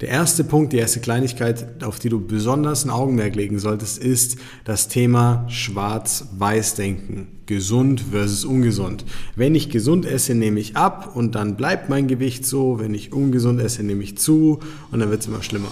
Der 0.00 0.08
erste 0.08 0.42
Punkt, 0.42 0.72
die 0.72 0.78
erste 0.78 1.00
Kleinigkeit, 1.00 1.84
auf 1.84 2.00
die 2.00 2.08
du 2.08 2.20
besonders 2.20 2.84
ein 2.84 2.90
Augenmerk 2.90 3.36
legen 3.36 3.58
solltest, 3.58 3.98
ist 3.98 4.38
das 4.64 4.88
Thema 4.88 5.46
Schwarz-Weiß-Denken. 5.48 7.28
Gesund 7.46 8.00
versus 8.10 8.44
ungesund. 8.44 9.04
Wenn 9.36 9.54
ich 9.54 9.70
gesund 9.70 10.06
esse, 10.06 10.34
nehme 10.34 10.58
ich 10.58 10.76
ab 10.76 11.14
und 11.14 11.34
dann 11.34 11.56
bleibt 11.56 11.90
mein 11.90 12.08
Gewicht 12.08 12.44
so. 12.44 12.80
Wenn 12.80 12.94
ich 12.94 13.12
ungesund 13.12 13.60
esse, 13.60 13.82
nehme 13.82 14.02
ich 14.02 14.18
zu 14.18 14.60
und 14.90 14.98
dann 14.98 15.10
wird 15.10 15.20
es 15.20 15.28
immer 15.28 15.42
schlimmer. 15.42 15.68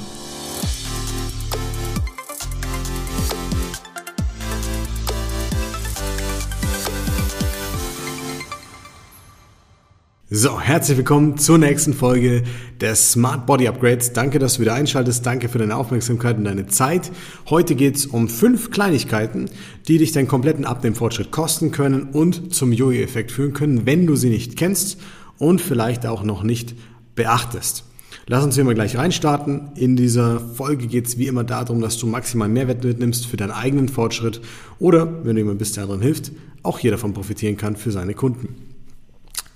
So, 10.35 10.59
herzlich 10.59 10.97
willkommen 10.97 11.37
zur 11.37 11.59
nächsten 11.59 11.93
Folge 11.93 12.43
des 12.81 13.13
Smart 13.13 13.45
Body 13.45 13.69
Upgrades. 13.69 14.15
Danke, 14.15 14.39
dass 14.39 14.55
du 14.55 14.63
wieder 14.63 14.73
einschaltest. 14.73 15.27
Danke 15.27 15.51
für 15.51 15.59
deine 15.59 15.77
Aufmerksamkeit 15.77 16.39
und 16.39 16.45
deine 16.45 16.67
Zeit. 16.69 17.13
Heute 17.51 17.75
geht 17.75 17.97
es 17.97 18.07
um 18.07 18.31
fünf 18.31 18.71
Kleinigkeiten, 18.71 19.51
die 19.89 19.99
dich 19.99 20.13
deinen 20.13 20.29
kompletten 20.29 20.65
Abnehmfortschritt 20.65 21.33
kosten 21.33 21.71
können 21.71 22.05
und 22.05 22.55
zum 22.55 22.73
Jojo-Effekt 22.73 23.31
führen 23.31 23.53
können, 23.53 23.85
wenn 23.85 24.07
du 24.07 24.17
sie 24.17 24.31
nicht 24.31 24.57
kennst 24.57 24.99
und 25.37 25.61
vielleicht 25.61 26.07
auch 26.07 26.23
noch 26.23 26.45
nicht 26.45 26.77
beachtest. 27.15 27.85
Lass 28.27 28.43
uns 28.43 28.55
hier 28.55 28.65
mal 28.65 28.75
gleich 28.75 28.97
reinstarten. 28.97 29.73
In 29.75 29.97
dieser 29.97 30.41
Folge 30.41 30.87
geht 30.87 31.09
es 31.09 31.19
wie 31.19 31.27
immer 31.27 31.45
darum, 31.45 31.83
dass 31.83 31.99
du 31.99 32.07
maximal 32.07 32.49
Mehrwert 32.49 32.83
mitnimmst 32.83 33.27
für 33.27 33.37
deinen 33.37 33.51
eigenen 33.51 33.91
Fortschritt 33.91 34.41
oder, 34.79 35.27
wenn 35.27 35.37
du 35.37 35.43
jemand 35.43 35.59
bist, 35.59 35.77
der 35.77 35.83
anderen 35.83 36.01
hilft, 36.01 36.33
auch 36.63 36.79
hier 36.79 36.91
davon 36.91 37.13
profitieren 37.13 37.59
kann 37.59 37.77
für 37.77 37.93
seine 37.93 38.15
Kunden. 38.15 38.72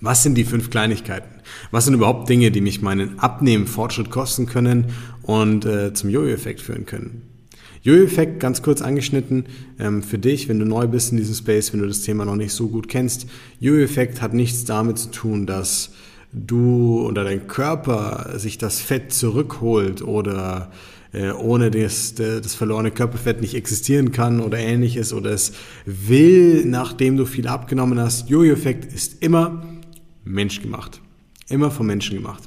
Was 0.00 0.22
sind 0.22 0.34
die 0.34 0.44
fünf 0.44 0.70
Kleinigkeiten? 0.70 1.40
Was 1.70 1.86
sind 1.86 1.94
überhaupt 1.94 2.28
Dinge, 2.28 2.50
die 2.50 2.60
mich 2.60 2.82
meinen 2.82 3.18
Abnehmen-Fortschritt 3.18 4.10
kosten 4.10 4.46
können 4.46 4.86
und 5.22 5.64
äh, 5.64 5.94
zum 5.94 6.10
Jojo-Effekt 6.10 6.60
führen 6.60 6.84
können? 6.86 7.22
Jojo-Effekt, 7.82 8.40
ganz 8.40 8.62
kurz 8.62 8.82
angeschnitten, 8.82 9.44
ähm, 9.78 10.02
für 10.02 10.18
dich, 10.18 10.48
wenn 10.48 10.58
du 10.58 10.66
neu 10.66 10.86
bist 10.86 11.12
in 11.12 11.18
diesem 11.18 11.34
Space, 11.34 11.72
wenn 11.72 11.80
du 11.80 11.86
das 11.86 12.02
Thema 12.02 12.24
noch 12.24 12.36
nicht 12.36 12.52
so 12.52 12.68
gut 12.68 12.88
kennst. 12.88 13.26
Jojo-Effekt 13.60 14.20
hat 14.20 14.34
nichts 14.34 14.64
damit 14.64 14.98
zu 14.98 15.10
tun, 15.10 15.46
dass 15.46 15.92
du 16.32 17.00
oder 17.06 17.24
dein 17.24 17.46
Körper 17.46 18.38
sich 18.38 18.58
das 18.58 18.80
Fett 18.80 19.12
zurückholt 19.12 20.02
oder 20.02 20.72
äh, 21.12 21.30
ohne 21.30 21.70
das, 21.70 22.14
das 22.14 22.54
verlorene 22.54 22.90
Körperfett 22.90 23.40
nicht 23.40 23.54
existieren 23.54 24.12
kann 24.12 24.40
oder 24.40 24.58
ähnliches 24.58 25.12
oder 25.12 25.30
es 25.30 25.52
will, 25.86 26.64
nachdem 26.66 27.16
du 27.16 27.24
viel 27.24 27.46
abgenommen 27.46 27.98
hast. 28.00 28.28
Jojo-Effekt 28.28 28.92
ist 28.92 29.22
immer 29.22 29.62
menschgemacht. 30.26 31.00
Immer 31.48 31.70
vom 31.70 31.86
Menschen 31.86 32.16
gemacht. 32.16 32.42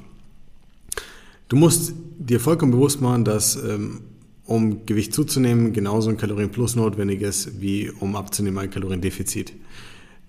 Du 1.48 1.56
musst 1.56 1.94
dir 2.18 2.38
vollkommen 2.38 2.72
bewusst 2.72 3.00
machen, 3.00 3.24
dass 3.24 3.56
ähm, 3.56 4.02
um 4.44 4.84
Gewicht 4.86 5.14
zuzunehmen 5.14 5.72
genauso 5.72 6.10
ein 6.10 6.16
Kalorienplus 6.16 6.76
notwendig 6.76 7.22
ist, 7.22 7.60
wie 7.60 7.90
um 7.90 8.14
abzunehmen 8.14 8.58
ein 8.58 8.70
Kaloriendefizit. 8.70 9.52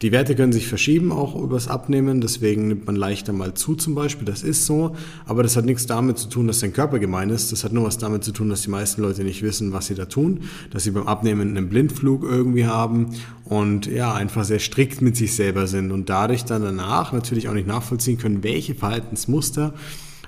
Die 0.02 0.12
Werte 0.12 0.36
können 0.36 0.52
sich 0.52 0.68
verschieben, 0.68 1.12
auch 1.12 1.36
übers 1.36 1.68
Abnehmen, 1.68 2.22
deswegen 2.22 2.68
nimmt 2.68 2.88
man 2.88 2.96
leichter 2.96 3.34
mal 3.34 3.54
zu 3.54 3.76
zum 3.76 3.94
Beispiel, 3.94 4.26
das 4.26 4.42
ist 4.42 4.66
so, 4.66 4.96
aber 5.28 5.44
das 5.44 5.56
hat 5.56 5.66
nichts 5.66 5.86
damit 5.86 6.18
zu 6.18 6.28
tun, 6.28 6.48
dass 6.48 6.60
dein 6.60 6.74
Körper 6.74 6.98
gemein 6.98 7.30
ist, 7.30 7.52
das 7.52 7.64
hat 7.64 7.72
nur 7.72 7.84
was 7.84 8.00
damit 8.00 8.24
zu 8.24 8.32
tun, 8.32 8.50
dass 8.50 8.64
die 8.64 8.72
meisten 8.72 9.04
Leute 9.04 9.24
nicht 9.24 9.44
wissen, 9.44 9.74
was 9.74 9.86
sie 9.86 9.94
da 9.94 10.06
tun, 10.06 10.42
dass 10.72 10.86
sie 10.86 10.92
beim 10.92 11.06
Abnehmen 11.06 11.56
einen 11.56 11.70
Blindflug 11.70 12.24
irgendwie 12.24 12.66
haben 12.66 13.12
und 13.46 13.86
ja, 13.86 14.12
einfach 14.12 14.44
sehr 14.44 14.58
strikt 14.58 15.04
mit 15.04 15.16
sich 15.16 15.36
selber 15.36 15.68
sind 15.68 15.92
und 15.92 16.10
dadurch 16.10 16.46
dann 16.46 16.64
danach 16.64 17.14
natürlich 17.14 17.48
auch 17.48 17.54
nicht 17.54 17.68
nachvollziehen 17.68 18.18
können, 18.18 18.44
welche 18.44 18.74
Verhaltensmuster, 18.74 19.76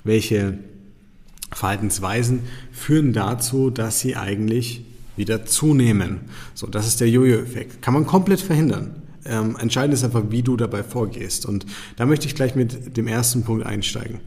welche 0.03 0.59
Verhaltensweisen 1.51 2.41
führen 2.71 3.11
dazu, 3.11 3.71
dass 3.71 3.99
sie 3.99 4.15
eigentlich 4.15 4.85
wieder 5.15 5.45
zunehmen. 5.45 6.21
So, 6.53 6.67
das 6.67 6.87
ist 6.87 7.01
der 7.01 7.09
Jojo-Effekt. 7.09 7.81
Kann 7.81 7.93
man 7.95 8.05
komplett 8.05 8.41
verhindern. 8.41 9.02
Ähm, 9.25 9.57
entscheidend 9.59 9.93
ist 9.93 10.03
einfach, 10.03 10.23
wie 10.29 10.43
du 10.43 10.57
dabei 10.57 10.83
vorgehst. 10.83 11.45
Und 11.45 11.65
da 11.95 12.05
möchte 12.05 12.27
ich 12.27 12.35
gleich 12.35 12.55
mit 12.55 12.97
dem 12.97 13.07
ersten 13.07 13.43
Punkt 13.43 13.65
einsteigen. 13.65 14.19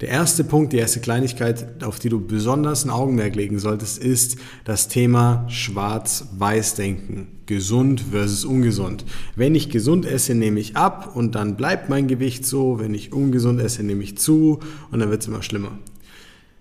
Der 0.00 0.10
erste 0.10 0.44
Punkt, 0.44 0.72
die 0.72 0.76
erste 0.76 1.00
Kleinigkeit, 1.00 1.82
auf 1.82 1.98
die 1.98 2.08
du 2.08 2.24
besonders 2.24 2.84
ein 2.84 2.90
Augenmerk 2.90 3.34
legen 3.34 3.58
solltest, 3.58 3.98
ist 3.98 4.36
das 4.64 4.86
Thema 4.86 5.44
Schwarz-Weiß-Denken. 5.48 7.26
Gesund 7.46 8.04
versus 8.12 8.44
ungesund. 8.44 9.04
Wenn 9.34 9.56
ich 9.56 9.70
gesund 9.70 10.06
esse, 10.06 10.36
nehme 10.36 10.60
ich 10.60 10.76
ab 10.76 11.16
und 11.16 11.34
dann 11.34 11.56
bleibt 11.56 11.88
mein 11.88 12.06
Gewicht 12.06 12.46
so. 12.46 12.78
Wenn 12.78 12.94
ich 12.94 13.12
ungesund 13.12 13.60
esse, 13.60 13.82
nehme 13.82 14.04
ich 14.04 14.18
zu 14.18 14.60
und 14.92 15.00
dann 15.00 15.10
wird 15.10 15.22
es 15.22 15.28
immer 15.28 15.42
schlimmer. 15.42 15.76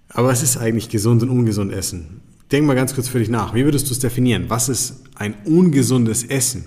Aber 0.10 0.30
was 0.30 0.42
ist 0.42 0.58
eigentlich 0.58 0.90
gesund 0.90 1.22
und 1.22 1.30
ungesund 1.30 1.72
Essen? 1.72 2.22
Denk 2.52 2.66
mal 2.66 2.76
ganz 2.76 2.96
kurz 2.96 3.08
für 3.08 3.20
dich 3.20 3.30
nach. 3.30 3.54
Wie 3.54 3.66
würdest 3.66 3.88
du 3.90 3.92
es 3.92 4.00
definieren? 4.00 4.46
Was 4.48 4.68
ist 4.68 5.04
ein 5.16 5.36
ungesundes 5.46 6.24
Essen? 6.24 6.66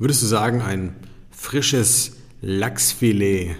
Würdest 0.00 0.22
du 0.22 0.26
sagen, 0.26 0.62
ein 0.62 0.96
frisches 1.30 2.12
Lachsfilet, 2.40 3.54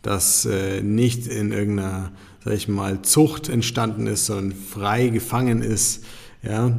das 0.00 0.46
äh, 0.46 0.80
nicht 0.80 1.26
in 1.26 1.52
irgendeiner, 1.52 2.10
sag 2.42 2.54
ich 2.54 2.68
mal, 2.68 3.02
Zucht 3.02 3.50
entstanden 3.50 4.06
ist, 4.06 4.24
sondern 4.24 4.58
frei 4.58 5.08
gefangen 5.08 5.60
ist, 5.60 6.06
ja, 6.42 6.74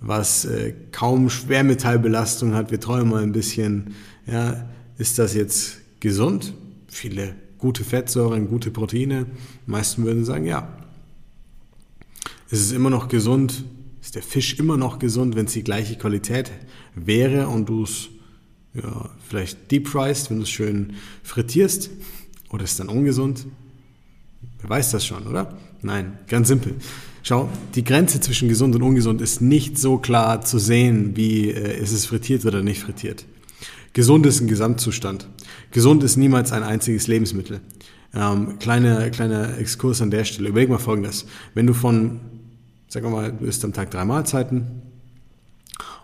was 0.00 0.44
äh, 0.44 0.72
kaum 0.92 1.30
Schwermetallbelastung 1.30 2.54
hat, 2.54 2.70
wir 2.70 2.78
träumen 2.78 3.10
mal 3.10 3.24
ein 3.24 3.32
bisschen, 3.32 3.96
ja, 4.24 4.68
ist 4.98 5.18
das 5.18 5.34
jetzt 5.34 5.78
gesund? 5.98 6.54
Viele 6.86 7.34
gute 7.58 7.82
Fettsäuren, 7.82 8.46
gute 8.46 8.70
Proteine. 8.70 9.26
Die 9.66 9.70
meisten 9.72 10.04
würden 10.04 10.24
sagen, 10.24 10.46
ja. 10.46 10.78
Ist 12.50 12.60
es 12.60 12.70
immer 12.70 12.90
noch 12.90 13.08
gesund? 13.08 13.64
Ist 14.00 14.14
der 14.14 14.22
Fisch 14.22 14.60
immer 14.60 14.76
noch 14.76 15.00
gesund, 15.00 15.34
wenn 15.34 15.46
es 15.46 15.54
die 15.54 15.64
gleiche 15.64 15.96
Qualität 15.96 16.52
wäre 16.94 17.48
und 17.48 17.68
du 17.68 17.82
es 17.82 18.10
ja, 18.74 19.10
vielleicht 19.28 19.70
deep 19.70 19.88
fried, 19.88 20.30
wenn 20.30 20.38
du 20.38 20.42
es 20.42 20.50
schön 20.50 20.94
frittierst. 21.22 21.90
Oder 22.50 22.64
ist 22.64 22.72
es 22.72 22.76
dann 22.78 22.88
ungesund? 22.88 23.46
Wer 24.60 24.70
weiß 24.70 24.90
das 24.90 25.04
schon, 25.04 25.26
oder? 25.26 25.56
Nein, 25.82 26.18
ganz 26.28 26.48
simpel. 26.48 26.74
Schau, 27.22 27.48
die 27.74 27.84
Grenze 27.84 28.20
zwischen 28.20 28.48
gesund 28.48 28.74
und 28.74 28.82
ungesund 28.82 29.20
ist 29.20 29.40
nicht 29.40 29.78
so 29.78 29.98
klar 29.98 30.40
zu 30.42 30.58
sehen, 30.58 31.16
wie 31.16 31.50
äh, 31.50 31.80
ist 31.80 31.92
es 31.92 32.06
frittiert 32.06 32.46
oder 32.46 32.62
nicht 32.62 32.80
frittiert. 32.80 33.26
Gesund 33.92 34.26
ist 34.26 34.40
ein 34.40 34.48
Gesamtzustand. 34.48 35.28
Gesund 35.70 36.02
ist 36.02 36.16
niemals 36.16 36.52
ein 36.52 36.62
einziges 36.62 37.06
Lebensmittel. 37.06 37.60
Ähm, 38.14 38.58
kleiner 38.58 39.10
kleiner 39.10 39.58
Exkurs 39.58 40.00
an 40.00 40.10
der 40.10 40.24
Stelle. 40.24 40.48
Überleg 40.48 40.68
mal 40.68 40.78
Folgendes. 40.78 41.26
Wenn 41.54 41.66
du 41.66 41.74
von, 41.74 42.20
sag 42.88 43.02
mal, 43.04 43.32
du 43.32 43.44
isst 43.44 43.64
am 43.64 43.72
Tag 43.72 43.90
drei 43.90 44.04
Mahlzeiten, 44.04 44.82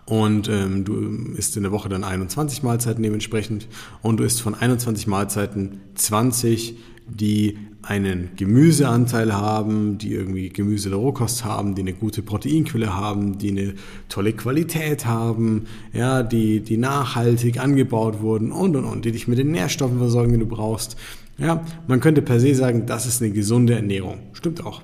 und 0.05 0.49
ähm, 0.49 0.85
du 0.85 1.33
isst 1.35 1.57
in 1.57 1.63
der 1.63 1.71
Woche 1.71 1.89
dann 1.89 2.03
21 2.03 2.61
Mahlzeiten 2.61 3.01
dementsprechend 3.01 3.67
und 4.01 4.17
du 4.17 4.23
isst 4.23 4.41
von 4.41 4.53
21 4.53 5.07
Mahlzeiten 5.07 5.81
20, 5.95 6.77
die 7.07 7.57
einen 7.81 8.29
Gemüseanteil 8.35 9.33
haben, 9.33 9.97
die 9.97 10.13
irgendwie 10.13 10.49
Gemüse 10.49 10.89
der 10.89 10.97
Rohkost 10.97 11.45
haben, 11.45 11.75
die 11.75 11.81
eine 11.81 11.93
gute 11.93 12.21
Proteinquelle 12.21 12.95
haben, 12.95 13.37
die 13.37 13.51
eine 13.51 13.73
tolle 14.09 14.33
Qualität 14.33 15.05
haben, 15.05 15.65
ja, 15.93 16.23
die, 16.23 16.61
die 16.61 16.77
nachhaltig 16.77 17.59
angebaut 17.59 18.21
wurden 18.21 18.51
und 18.51 18.75
und 18.75 18.85
und, 18.85 19.05
die 19.05 19.11
dich 19.11 19.27
mit 19.27 19.37
den 19.37 19.51
Nährstoffen 19.51 19.99
versorgen, 19.99 20.33
die 20.33 20.39
du 20.39 20.47
brauchst. 20.47 20.97
Ja, 21.37 21.63
man 21.87 21.99
könnte 21.99 22.21
per 22.21 22.39
se 22.39 22.55
sagen, 22.55 22.85
das 22.85 23.05
ist 23.05 23.21
eine 23.21 23.31
gesunde 23.31 23.75
Ernährung. 23.75 24.19
Stimmt 24.33 24.65
auch. 24.65 24.81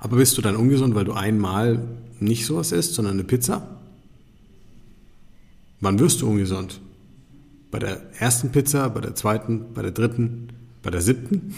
Aber 0.00 0.16
bist 0.16 0.36
du 0.36 0.42
dann 0.42 0.54
ungesund, 0.54 0.94
weil 0.94 1.04
du 1.04 1.12
einmal 1.12 1.80
nicht 2.20 2.44
sowas 2.44 2.72
isst, 2.72 2.94
sondern 2.94 3.14
eine 3.14 3.24
Pizza? 3.24 3.73
Wann 5.84 5.98
wirst 5.98 6.22
du 6.22 6.30
ungesund? 6.30 6.80
Bei 7.70 7.78
der 7.78 8.00
ersten 8.18 8.50
Pizza, 8.50 8.88
bei 8.88 9.02
der 9.02 9.14
zweiten, 9.14 9.74
bei 9.74 9.82
der 9.82 9.90
dritten, 9.90 10.48
bei 10.82 10.88
der 10.88 11.02
siebten? 11.02 11.54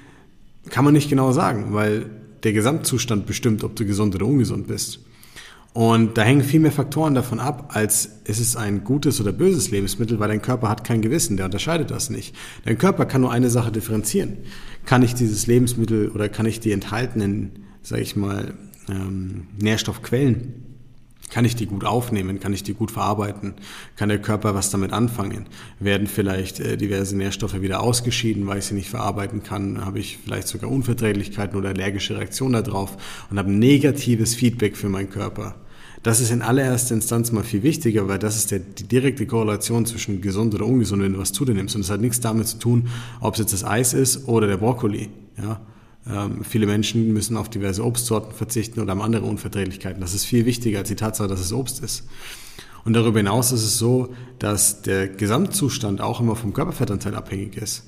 Kann 0.70 0.84
man 0.84 0.92
nicht 0.92 1.08
genau 1.08 1.30
sagen, 1.30 1.72
weil 1.72 2.06
der 2.42 2.52
Gesamtzustand 2.52 3.26
bestimmt, 3.26 3.62
ob 3.62 3.76
du 3.76 3.86
gesund 3.86 4.12
oder 4.16 4.26
ungesund 4.26 4.66
bist. 4.66 4.98
Und 5.72 6.18
da 6.18 6.22
hängen 6.22 6.42
viel 6.42 6.58
mehr 6.58 6.72
Faktoren 6.72 7.14
davon 7.14 7.38
ab, 7.38 7.70
als 7.72 8.06
ist 8.24 8.40
es 8.40 8.56
ein 8.56 8.82
gutes 8.82 9.20
oder 9.20 9.30
böses 9.30 9.70
Lebensmittel, 9.70 10.18
weil 10.18 10.26
dein 10.26 10.42
Körper 10.42 10.68
hat 10.68 10.82
kein 10.82 11.00
Gewissen, 11.00 11.36
der 11.36 11.46
unterscheidet 11.46 11.92
das 11.92 12.10
nicht. 12.10 12.34
Dein 12.64 12.76
Körper 12.76 13.06
kann 13.06 13.20
nur 13.20 13.30
eine 13.30 13.50
Sache 13.50 13.70
differenzieren. 13.70 14.38
Kann 14.84 15.04
ich 15.04 15.14
dieses 15.14 15.46
Lebensmittel 15.46 16.08
oder 16.08 16.28
kann 16.28 16.46
ich 16.46 16.58
die 16.58 16.72
enthaltenen, 16.72 17.66
sage 17.82 18.02
ich 18.02 18.16
mal, 18.16 18.54
ähm, 18.88 19.46
Nährstoffquellen 19.60 20.69
kann 21.30 21.44
ich 21.44 21.56
die 21.56 21.66
gut 21.66 21.84
aufnehmen? 21.84 22.40
Kann 22.40 22.52
ich 22.52 22.62
die 22.62 22.74
gut 22.74 22.90
verarbeiten? 22.90 23.54
Kann 23.96 24.08
der 24.08 24.20
Körper 24.20 24.54
was 24.54 24.70
damit 24.70 24.92
anfangen? 24.92 25.46
Werden 25.78 26.06
vielleicht 26.06 26.60
äh, 26.60 26.76
diverse 26.76 27.16
Nährstoffe 27.16 27.60
wieder 27.60 27.80
ausgeschieden, 27.80 28.46
weil 28.46 28.58
ich 28.58 28.64
sie 28.66 28.74
nicht 28.74 28.90
verarbeiten 28.90 29.42
kann? 29.42 29.84
Habe 29.84 30.00
ich 30.00 30.18
vielleicht 30.24 30.48
sogar 30.48 30.70
Unverträglichkeiten 30.70 31.56
oder 31.56 31.70
allergische 31.70 32.16
Reaktionen 32.18 32.62
darauf 32.64 32.96
und 33.30 33.38
habe 33.38 33.50
negatives 33.50 34.34
Feedback 34.34 34.76
für 34.76 34.88
meinen 34.88 35.10
Körper? 35.10 35.54
Das 36.02 36.20
ist 36.20 36.30
in 36.30 36.40
allererster 36.40 36.94
Instanz 36.94 37.30
mal 37.30 37.44
viel 37.44 37.62
wichtiger, 37.62 38.08
weil 38.08 38.18
das 38.18 38.36
ist 38.36 38.50
der, 38.50 38.60
die 38.60 38.84
direkte 38.84 39.26
Korrelation 39.26 39.84
zwischen 39.84 40.22
gesund 40.22 40.54
oder 40.54 40.64
ungesund, 40.64 41.02
wenn 41.02 41.12
du 41.12 41.18
was 41.18 41.32
zu 41.32 41.44
dir 41.44 41.52
nimmst. 41.52 41.76
Und 41.76 41.82
es 41.82 41.90
hat 41.90 42.00
nichts 42.00 42.20
damit 42.20 42.48
zu 42.48 42.58
tun, 42.58 42.88
ob 43.20 43.34
es 43.34 43.40
jetzt 43.40 43.52
das 43.52 43.64
Eis 43.64 43.92
ist 43.92 44.26
oder 44.26 44.46
der 44.46 44.56
Brokkoli. 44.56 45.10
Ja? 45.36 45.60
Ähm, 46.12 46.44
viele 46.44 46.66
Menschen 46.66 47.12
müssen 47.12 47.36
auf 47.36 47.48
diverse 47.48 47.84
Obstsorten 47.84 48.34
verzichten 48.34 48.80
oder 48.80 48.90
haben 48.90 49.02
andere 49.02 49.24
Unverträglichkeiten. 49.24 50.00
Das 50.00 50.14
ist 50.14 50.24
viel 50.24 50.46
wichtiger 50.46 50.80
als 50.80 50.88
die 50.88 50.96
Tatsache, 50.96 51.28
dass 51.28 51.40
es 51.40 51.52
Obst 51.52 51.82
ist. 51.82 52.06
Und 52.84 52.94
darüber 52.94 53.18
hinaus 53.18 53.52
ist 53.52 53.62
es 53.62 53.78
so, 53.78 54.14
dass 54.38 54.82
der 54.82 55.08
Gesamtzustand 55.08 56.00
auch 56.00 56.20
immer 56.20 56.36
vom 56.36 56.52
Körperfettanteil 56.52 57.14
abhängig 57.14 57.56
ist. 57.56 57.84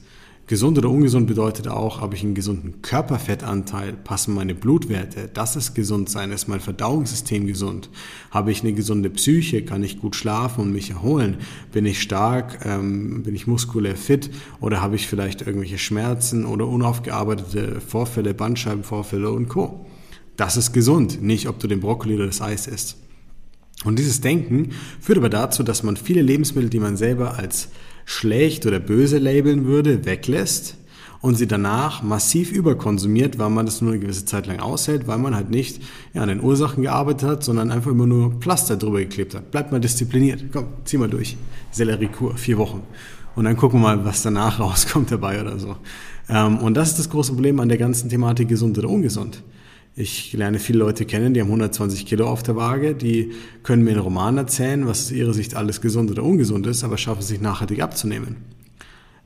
Gesund 0.48 0.76
oder 0.76 0.90
ungesund 0.90 1.28
bedeutet 1.28 1.68
auch, 1.68 2.00
habe 2.00 2.16
ich 2.16 2.24
einen 2.24 2.34
gesunden 2.34 2.82
Körperfettanteil, 2.82 3.92
passen 3.92 4.34
meine 4.34 4.56
Blutwerte, 4.56 5.30
das 5.32 5.54
ist 5.54 5.74
gesund 5.74 6.10
sein, 6.10 6.32
ist 6.32 6.48
mein 6.48 6.60
Verdauungssystem 6.60 7.46
gesund, 7.46 7.90
habe 8.32 8.50
ich 8.50 8.62
eine 8.62 8.72
gesunde 8.72 9.08
Psyche, 9.08 9.64
kann 9.64 9.84
ich 9.84 10.00
gut 10.00 10.16
schlafen 10.16 10.62
und 10.62 10.72
mich 10.72 10.90
erholen, 10.90 11.36
bin 11.70 11.86
ich 11.86 12.02
stark, 12.02 12.66
ähm, 12.66 13.22
bin 13.22 13.36
ich 13.36 13.46
muskulär 13.46 13.96
fit 13.96 14.30
oder 14.60 14.82
habe 14.82 14.96
ich 14.96 15.06
vielleicht 15.06 15.42
irgendwelche 15.42 15.78
Schmerzen 15.78 16.44
oder 16.44 16.66
unaufgearbeitete 16.66 17.80
Vorfälle, 17.80 18.34
Bandscheibenvorfälle 18.34 19.30
und 19.30 19.48
Co. 19.48 19.86
Das 20.36 20.56
ist 20.56 20.72
gesund, 20.72 21.22
nicht 21.22 21.48
ob 21.48 21.60
du 21.60 21.68
den 21.68 21.80
Brokkoli 21.80 22.16
oder 22.16 22.26
das 22.26 22.42
Eis 22.42 22.66
isst. 22.66 22.96
Und 23.84 23.98
dieses 23.98 24.20
Denken 24.20 24.70
führt 25.00 25.18
aber 25.18 25.28
dazu, 25.28 25.62
dass 25.62 25.82
man 25.82 25.96
viele 25.96 26.22
Lebensmittel, 26.22 26.70
die 26.70 26.80
man 26.80 26.96
selber 26.96 27.38
als 27.38 27.68
schlecht 28.04 28.66
oder 28.66 28.80
böse 28.80 29.18
labeln 29.18 29.66
würde, 29.66 30.04
weglässt 30.04 30.76
und 31.22 31.36
sie 31.36 31.46
danach 31.46 32.02
massiv 32.02 32.50
überkonsumiert, 32.50 33.38
weil 33.38 33.48
man 33.48 33.64
das 33.64 33.80
nur 33.80 33.92
eine 33.92 34.00
gewisse 34.00 34.24
Zeit 34.24 34.46
lang 34.48 34.58
aushält, 34.58 35.06
weil 35.06 35.18
man 35.18 35.34
halt 35.36 35.50
nicht 35.50 35.80
ja, 36.14 36.22
an 36.22 36.28
den 36.28 36.42
Ursachen 36.42 36.82
gearbeitet 36.82 37.28
hat, 37.28 37.44
sondern 37.44 37.70
einfach 37.70 37.92
immer 37.92 38.08
nur 38.08 38.32
Pflaster 38.40 38.76
drüber 38.76 38.98
geklebt 38.98 39.34
hat. 39.34 39.52
Bleibt 39.52 39.70
mal 39.70 39.80
diszipliniert. 39.80 40.42
Komm, 40.52 40.66
zieh 40.84 40.98
mal 40.98 41.08
durch. 41.08 41.36
Selleriekur, 41.70 42.36
vier 42.36 42.58
Wochen. 42.58 42.82
Und 43.36 43.44
dann 43.44 43.56
gucken 43.56 43.80
wir 43.80 43.96
mal, 43.96 44.04
was 44.04 44.22
danach 44.22 44.58
rauskommt 44.60 45.12
dabei 45.12 45.40
oder 45.40 45.58
so. 45.58 45.76
Ähm, 46.28 46.58
und 46.58 46.74
das 46.74 46.90
ist 46.90 46.98
das 46.98 47.08
große 47.08 47.32
Problem 47.32 47.60
an 47.60 47.68
der 47.68 47.78
ganzen 47.78 48.10
Thematik 48.10 48.48
gesund 48.48 48.76
oder 48.78 48.88
ungesund. 48.88 49.42
Ich 49.94 50.32
lerne 50.32 50.58
viele 50.58 50.78
Leute 50.78 51.04
kennen, 51.04 51.34
die 51.34 51.40
haben 51.42 51.48
120 51.48 52.06
Kilo 52.06 52.26
auf 52.26 52.42
der 52.42 52.56
Waage, 52.56 52.94
die 52.94 53.32
können 53.62 53.84
mir 53.84 53.90
einen 53.90 54.00
Roman 54.00 54.38
erzählen, 54.38 54.86
was 54.86 55.06
aus 55.06 55.12
ihrer 55.12 55.34
Sicht 55.34 55.54
alles 55.54 55.82
gesund 55.82 56.10
oder 56.10 56.22
ungesund 56.22 56.66
ist, 56.66 56.82
aber 56.82 56.96
schaffen 56.96 57.20
es 57.20 57.28
sich 57.28 57.42
nachhaltig 57.42 57.82
abzunehmen. 57.82 58.36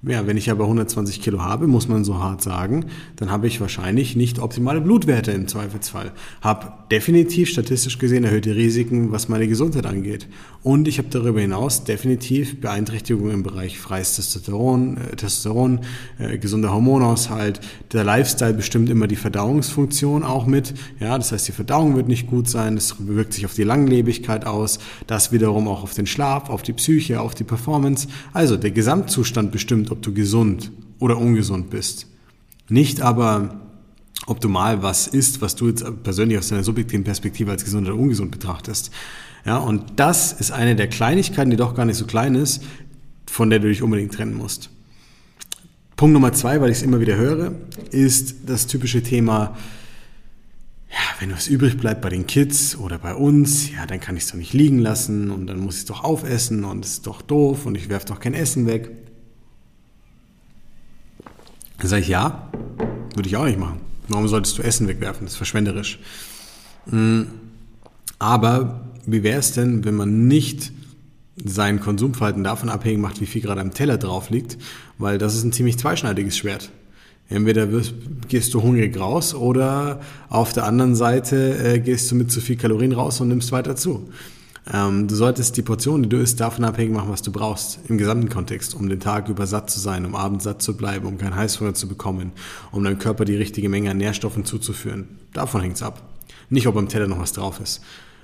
Ja, 0.08 0.24
wenn 0.24 0.36
ich 0.36 0.52
aber 0.52 0.64
120 0.64 1.20
Kilo 1.20 1.42
habe, 1.42 1.66
muss 1.66 1.88
man 1.88 2.04
so 2.04 2.20
hart 2.20 2.40
sagen, 2.40 2.86
dann 3.16 3.32
habe 3.32 3.48
ich 3.48 3.60
wahrscheinlich 3.60 4.14
nicht 4.14 4.38
optimale 4.38 4.80
Blutwerte 4.80 5.32
im 5.32 5.48
Zweifelsfall. 5.48 6.12
Habe 6.40 6.72
definitiv 6.92 7.48
statistisch 7.48 7.98
gesehen 7.98 8.22
erhöhte 8.22 8.54
Risiken, 8.54 9.10
was 9.10 9.28
meine 9.28 9.48
Gesundheit 9.48 9.84
angeht. 9.84 10.28
Und 10.62 10.86
ich 10.86 10.98
habe 10.98 11.08
darüber 11.10 11.40
hinaus 11.40 11.82
definitiv 11.82 12.60
Beeinträchtigungen 12.60 13.34
im 13.34 13.42
Bereich 13.42 13.80
freies 13.80 14.14
Testosteron, 14.14 14.96
äh, 14.96 15.16
Testosteron 15.16 15.80
äh, 16.18 16.38
gesunder 16.38 16.72
Hormonaushalt. 16.72 17.60
Der 17.92 18.04
Lifestyle 18.04 18.54
bestimmt 18.54 18.88
immer 18.90 19.08
die 19.08 19.16
Verdauungsfunktion 19.16 20.22
auch 20.22 20.46
mit. 20.46 20.74
Ja, 21.00 21.16
das 21.18 21.32
heißt, 21.32 21.48
die 21.48 21.52
Verdauung 21.52 21.96
wird 21.96 22.06
nicht 22.06 22.28
gut 22.28 22.48
sein. 22.48 22.76
Das 22.76 22.94
wirkt 22.98 23.32
sich 23.32 23.44
auf 23.44 23.54
die 23.54 23.64
Langlebigkeit 23.64 24.46
aus. 24.46 24.78
Das 25.08 25.32
wiederum 25.32 25.66
auch 25.66 25.82
auf 25.82 25.94
den 25.94 26.06
Schlaf, 26.06 26.48
auf 26.48 26.62
die 26.62 26.74
Psyche, 26.74 27.20
auf 27.20 27.34
die 27.34 27.44
Performance. 27.44 28.06
Also 28.32 28.56
der 28.56 28.70
Gesamtzustand 28.70 29.50
bestimmt 29.50 29.90
ob 29.96 30.02
du 30.02 30.12
gesund 30.12 30.70
oder 30.98 31.18
ungesund 31.18 31.70
bist. 31.70 32.06
Nicht 32.68 33.00
aber, 33.00 33.60
ob 34.26 34.40
du 34.40 34.48
mal 34.48 34.82
was 34.82 35.06
isst, 35.06 35.40
was 35.40 35.56
du 35.56 35.68
jetzt 35.68 35.84
persönlich 36.02 36.38
aus 36.38 36.48
deiner 36.48 36.64
subjektiven 36.64 37.04
Perspektive 37.04 37.50
als 37.50 37.64
gesund 37.64 37.86
oder 37.88 37.96
ungesund 37.96 38.30
betrachtest. 38.30 38.90
Ja, 39.44 39.58
und 39.58 39.84
das 39.96 40.32
ist 40.32 40.50
eine 40.50 40.76
der 40.76 40.88
Kleinigkeiten, 40.88 41.50
die 41.50 41.56
doch 41.56 41.74
gar 41.74 41.84
nicht 41.84 41.96
so 41.96 42.06
klein 42.06 42.34
ist, 42.34 42.62
von 43.26 43.48
der 43.48 43.58
du 43.58 43.68
dich 43.68 43.82
unbedingt 43.82 44.12
trennen 44.12 44.34
musst. 44.34 44.70
Punkt 45.96 46.12
Nummer 46.12 46.32
zwei, 46.32 46.60
weil 46.60 46.70
ich 46.70 46.78
es 46.78 46.82
immer 46.82 47.00
wieder 47.00 47.16
höre, 47.16 47.52
ist 47.90 48.36
das 48.46 48.66
typische 48.66 49.02
Thema, 49.02 49.56
ja, 50.90 51.20
wenn 51.20 51.32
was 51.32 51.46
übrig 51.46 51.78
bleibt 51.78 52.02
bei 52.02 52.10
den 52.10 52.26
Kids 52.26 52.76
oder 52.76 52.98
bei 52.98 53.14
uns, 53.14 53.70
ja, 53.70 53.86
dann 53.86 54.00
kann 54.00 54.16
ich 54.16 54.24
es 54.24 54.30
doch 54.30 54.36
nicht 54.36 54.52
liegen 54.52 54.78
lassen 54.78 55.30
und 55.30 55.46
dann 55.46 55.58
muss 55.58 55.76
ich 55.76 55.80
es 55.80 55.86
doch 55.86 56.04
aufessen 56.04 56.64
und 56.64 56.84
es 56.84 56.92
ist 56.92 57.06
doch 57.06 57.22
doof 57.22 57.64
und 57.66 57.76
ich 57.76 57.88
werfe 57.88 58.06
doch 58.06 58.20
kein 58.20 58.34
Essen 58.34 58.66
weg. 58.66 58.90
Dann 61.78 61.88
sage 61.88 62.02
ich, 62.02 62.08
ja, 62.08 62.50
würde 63.14 63.28
ich 63.28 63.36
auch 63.36 63.44
nicht 63.44 63.58
machen. 63.58 63.80
Warum 64.08 64.28
solltest 64.28 64.58
du 64.58 64.62
Essen 64.62 64.88
wegwerfen? 64.88 65.26
Das 65.26 65.32
ist 65.32 65.36
verschwenderisch. 65.36 65.98
Mm, 66.86 67.22
aber 68.18 68.88
wie 69.06 69.22
wäre 69.22 69.38
es 69.38 69.52
denn, 69.52 69.84
wenn 69.84 69.94
man 69.94 70.26
nicht 70.26 70.72
sein 71.44 71.80
Konsumverhalten 71.80 72.44
davon 72.44 72.68
abhängig 72.68 72.98
macht, 72.98 73.20
wie 73.20 73.26
viel 73.26 73.42
gerade 73.42 73.60
am 73.60 73.74
Teller 73.74 73.98
drauf 73.98 74.30
liegt? 74.30 74.56
Weil 74.98 75.18
das 75.18 75.34
ist 75.34 75.44
ein 75.44 75.52
ziemlich 75.52 75.78
zweischneidiges 75.78 76.36
Schwert. 76.36 76.70
Entweder 77.28 77.72
wirst, 77.72 77.94
gehst 78.28 78.54
du 78.54 78.62
hungrig 78.62 78.98
raus 78.98 79.34
oder 79.34 80.00
auf 80.28 80.52
der 80.52 80.64
anderen 80.64 80.94
Seite 80.94 81.56
äh, 81.58 81.80
gehst 81.80 82.10
du 82.10 82.14
mit 82.14 82.30
zu 82.30 82.40
viel 82.40 82.56
Kalorien 82.56 82.92
raus 82.92 83.20
und 83.20 83.28
nimmst 83.28 83.50
weiter 83.50 83.74
zu. 83.74 84.08
Ähm, 84.72 85.06
du 85.06 85.14
solltest 85.14 85.56
die 85.56 85.62
Portion, 85.62 86.02
die 86.02 86.08
du 86.08 86.16
isst, 86.16 86.40
davon 86.40 86.64
abhängig 86.64 86.92
machen, 86.92 87.10
was 87.10 87.22
du 87.22 87.30
brauchst 87.30 87.78
im 87.88 87.98
gesamten 87.98 88.28
Kontext, 88.28 88.74
um 88.74 88.88
den 88.88 88.98
Tag 88.98 89.28
über 89.28 89.46
satt 89.46 89.70
zu 89.70 89.78
sein, 89.78 90.04
um 90.04 90.16
abends 90.16 90.44
satt 90.44 90.60
zu 90.60 90.76
bleiben, 90.76 91.06
um 91.06 91.18
keinen 91.18 91.36
Heißhunger 91.36 91.74
zu 91.74 91.86
bekommen, 91.86 92.32
um 92.72 92.82
deinem 92.82 92.98
Körper 92.98 93.24
die 93.24 93.36
richtige 93.36 93.68
Menge 93.68 93.90
an 93.90 93.98
Nährstoffen 93.98 94.44
zuzuführen. 94.44 95.18
Davon 95.32 95.60
hängt's 95.60 95.82
ab. 95.82 96.02
Nicht, 96.50 96.66
ob 96.66 96.76
am 96.76 96.88
Teller 96.88 97.06
noch 97.06 97.20
was 97.20 97.32
drauf 97.32 97.60
ist. 97.60 97.80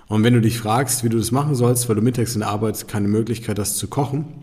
Und 0.08 0.24
wenn 0.24 0.34
du 0.34 0.40
dich 0.40 0.58
fragst, 0.58 1.04
wie 1.04 1.08
du 1.08 1.18
das 1.18 1.30
machen 1.30 1.54
sollst, 1.54 1.88
weil 1.88 1.96
du 1.96 2.02
mittags 2.02 2.34
in 2.34 2.40
der 2.40 2.50
Arbeit 2.50 2.88
keine 2.88 3.08
Möglichkeit 3.08 3.58
hast 3.58 3.78
zu 3.78 3.86
kochen, 3.86 4.42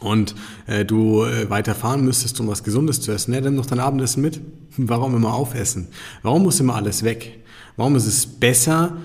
und 0.00 0.36
äh, 0.66 0.84
du 0.84 1.24
äh, 1.24 1.50
weiterfahren 1.50 2.04
müsstest, 2.04 2.38
um 2.40 2.46
was 2.46 2.62
Gesundes 2.62 3.00
zu 3.00 3.10
essen, 3.12 3.34
ja, 3.34 3.40
dann 3.40 3.54
nimm 3.54 3.62
doch 3.62 3.68
dein 3.68 3.80
Abendessen 3.80 4.22
mit. 4.22 4.40
Warum 4.76 5.16
immer 5.16 5.34
aufessen? 5.34 5.88
Warum 6.22 6.44
muss 6.44 6.60
immer 6.60 6.76
alles 6.76 7.02
weg? 7.02 7.40
Warum 7.76 7.96
ist 7.96 8.06
es 8.06 8.26
besser, 8.26 8.96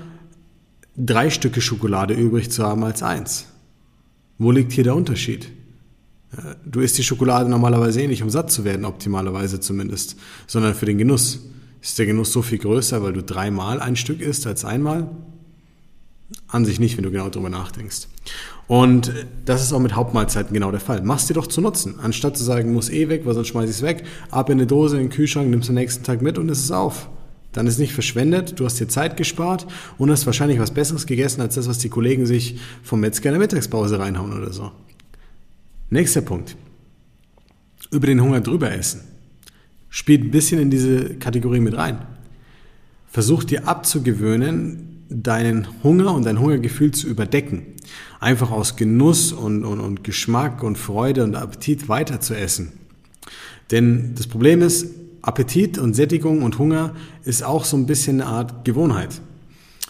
drei 0.98 1.30
Stücke 1.30 1.62
Schokolade 1.62 2.14
übrig 2.14 2.52
zu 2.52 2.64
haben 2.64 2.84
als 2.84 3.04
eins. 3.04 3.48
Wo 4.38 4.52
liegt 4.52 4.72
hier 4.72 4.84
der 4.84 4.96
Unterschied? 4.96 5.50
Äh, 6.32 6.56
du 6.66 6.82
isst 6.82 6.98
die 6.98 7.04
Schokolade 7.04 7.50
normalerweise 7.50 8.02
eh 8.02 8.08
nicht, 8.08 8.24
um 8.24 8.30
satt 8.30 8.52
zu 8.52 8.64
werden, 8.64 8.86
optimalerweise 8.86 9.60
zumindest, 9.60 10.18
sondern 10.48 10.76
für 10.76 10.86
den 10.86 10.98
Genuss. 10.98 11.40
Ist 11.82 12.00
der 12.00 12.06
Genuss 12.06 12.32
so 12.32 12.42
viel 12.42 12.60
größer, 12.60 13.04
weil 13.04 13.14
du 13.14 13.22
dreimal 13.22 13.82
ein 13.82 13.96
Stück 13.96 14.22
isst 14.22 14.48
als 14.48 14.64
einmal? 14.64 15.10
An 16.48 16.66
sich 16.66 16.80
nicht, 16.80 16.96
wenn 16.98 17.04
du 17.04 17.12
genau 17.12 17.30
darüber 17.30 17.50
nachdenkst. 17.50 18.08
Und 18.68 19.12
das 19.46 19.62
ist 19.62 19.74
auch 19.74 19.80
mit 19.80 19.94
Hauptmahlzeiten 19.94 20.54
genau 20.54 20.72
der 20.72 20.80
Fall. 20.80 21.02
Mach's 21.04 21.28
dir 21.28 21.34
doch 21.34 21.48
zu 21.48 21.60
nutzen. 21.60 22.00
Anstatt 22.02 22.38
zu 22.38 22.44
sagen, 22.44 22.74
muss 22.74 22.90
eh 22.90 23.10
weg, 23.10 23.26
weil 23.26 23.34
sonst 23.34 23.50
schmeiß 23.50 23.70
ich's 23.70 23.82
weg, 23.82 24.04
ab 24.32 24.50
in 24.50 24.60
eine 24.60 24.68
Dose, 24.68 24.96
in 24.96 25.04
den 25.04 25.10
Kühlschrank, 25.10 25.50
nimmst 25.50 25.68
du 25.68 25.72
am 25.72 25.76
nächsten 25.76 26.04
Tag 26.04 26.22
mit 26.22 26.38
und 26.38 26.48
isst 26.50 26.64
es 26.64 26.72
auf. 26.72 27.10
Dann 27.54 27.68
ist 27.68 27.80
nicht 27.80 27.94
verschwendet, 27.94 28.60
du 28.60 28.66
hast 28.66 28.80
dir 28.80 28.88
Zeit 28.88 29.16
gespart 29.16 29.66
und 29.98 30.12
hast 30.12 30.26
wahrscheinlich 30.26 30.60
was 30.60 30.72
Besseres 30.72 31.06
gegessen 31.06 31.40
als 31.40 31.56
das, 31.56 31.68
was 31.68 31.78
die 31.78 31.90
Kollegen 31.90 32.26
sich 32.26 32.60
vom 32.82 33.00
Metzger 33.00 33.30
in 33.30 33.34
der 33.34 33.40
Mittagspause 33.40 34.00
reinhauen 34.00 34.34
oder 34.34 34.52
so. 34.52 34.72
Nächster 35.90 36.22
Punkt. 36.22 36.56
Über 37.92 38.08
den 38.08 38.22
Hunger 38.22 38.42
drüber 38.42 38.72
essen. 38.72 39.02
Spielt 39.90 40.24
ein 40.24 40.32
bisschen 40.32 40.60
in 40.60 40.72
diese 40.72 41.16
Kategorie 41.16 41.60
mit 41.60 41.78
rein. 41.78 42.00
Versuch 43.06 43.44
dir 43.44 43.68
abzugewöhnen, 43.68 45.06
deinen 45.10 45.68
Hunger 45.84 46.16
und 46.16 46.26
dein 46.26 46.40
Hungergefühl 46.40 46.92
zu 46.92 47.08
überdecken. 47.08 47.62
Einfach 48.20 48.50
aus 48.50 48.76
Genuss 48.76 49.32
und, 49.32 49.64
und, 49.64 49.80
und 49.80 50.04
Geschmack 50.04 50.64
und 50.64 50.80
Freude 50.80 51.24
und 51.24 51.36
Appetit 51.36 51.88
weiter 51.88 52.20
zu 52.20 52.36
essen. 52.36 52.74
Denn 53.70 54.16
das 54.16 54.26
Problem 54.26 54.64
ist, 54.64 54.88
Appetit 55.24 55.78
und 55.78 55.94
Sättigung 55.94 56.44
und 56.44 56.60
Hunger 56.60 56.94
ist 57.24 57.44
auch 57.44 57.64
so 57.64 57.78
ein 57.78 57.86
bisschen 57.86 58.22
eine 58.22 58.30
Art 58.30 58.66
Gewohnheit. 58.66 59.22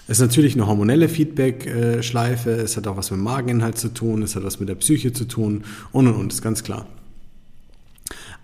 Es 0.08 0.20
ist 0.20 0.22
natürlich 0.22 0.54
eine 0.54 0.68
hormonelle 0.68 1.10
Feedback-Schleife, 1.10 2.52
es 2.52 2.78
hat 2.78 2.88
auch 2.88 2.98
was 2.98 3.10
mit 3.10 3.20
dem 3.20 3.24
Mageninhalt 3.24 3.78
zu 3.78 3.90
tun, 3.90 4.22
es 4.22 4.36
hat 4.36 4.44
was 4.44 4.60
mit 4.60 4.70
der 4.70 4.75
Psyche 4.75 5.12
zu 5.12 5.25
tun 5.25 5.63
und 5.92 6.08
und 6.08 6.16
und, 6.16 6.34
ist 6.34 6.44
ganz 6.44 6.63
klar. 6.63 6.86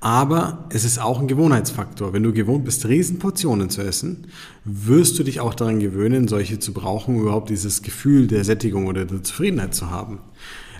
Aber 0.01 0.65
es 0.69 0.83
ist 0.83 0.99
auch 0.99 1.19
ein 1.19 1.27
Gewohnheitsfaktor. 1.27 2.13
Wenn 2.13 2.23
du 2.23 2.31
gewohnt 2.31 2.65
bist, 2.65 2.87
Riesenportionen 2.87 3.69
zu 3.69 3.81
essen, 3.81 4.27
wirst 4.63 5.19
du 5.19 5.23
dich 5.23 5.41
auch 5.41 5.53
daran 5.53 5.79
gewöhnen, 5.79 6.27
solche 6.27 6.57
zu 6.57 6.73
brauchen, 6.73 7.19
überhaupt 7.19 7.49
dieses 7.49 7.83
Gefühl 7.83 8.27
der 8.27 8.45
Sättigung 8.45 8.87
oder 8.87 9.05
der 9.05 9.21
Zufriedenheit 9.21 9.75
zu 9.75 9.91
haben. 9.91 10.19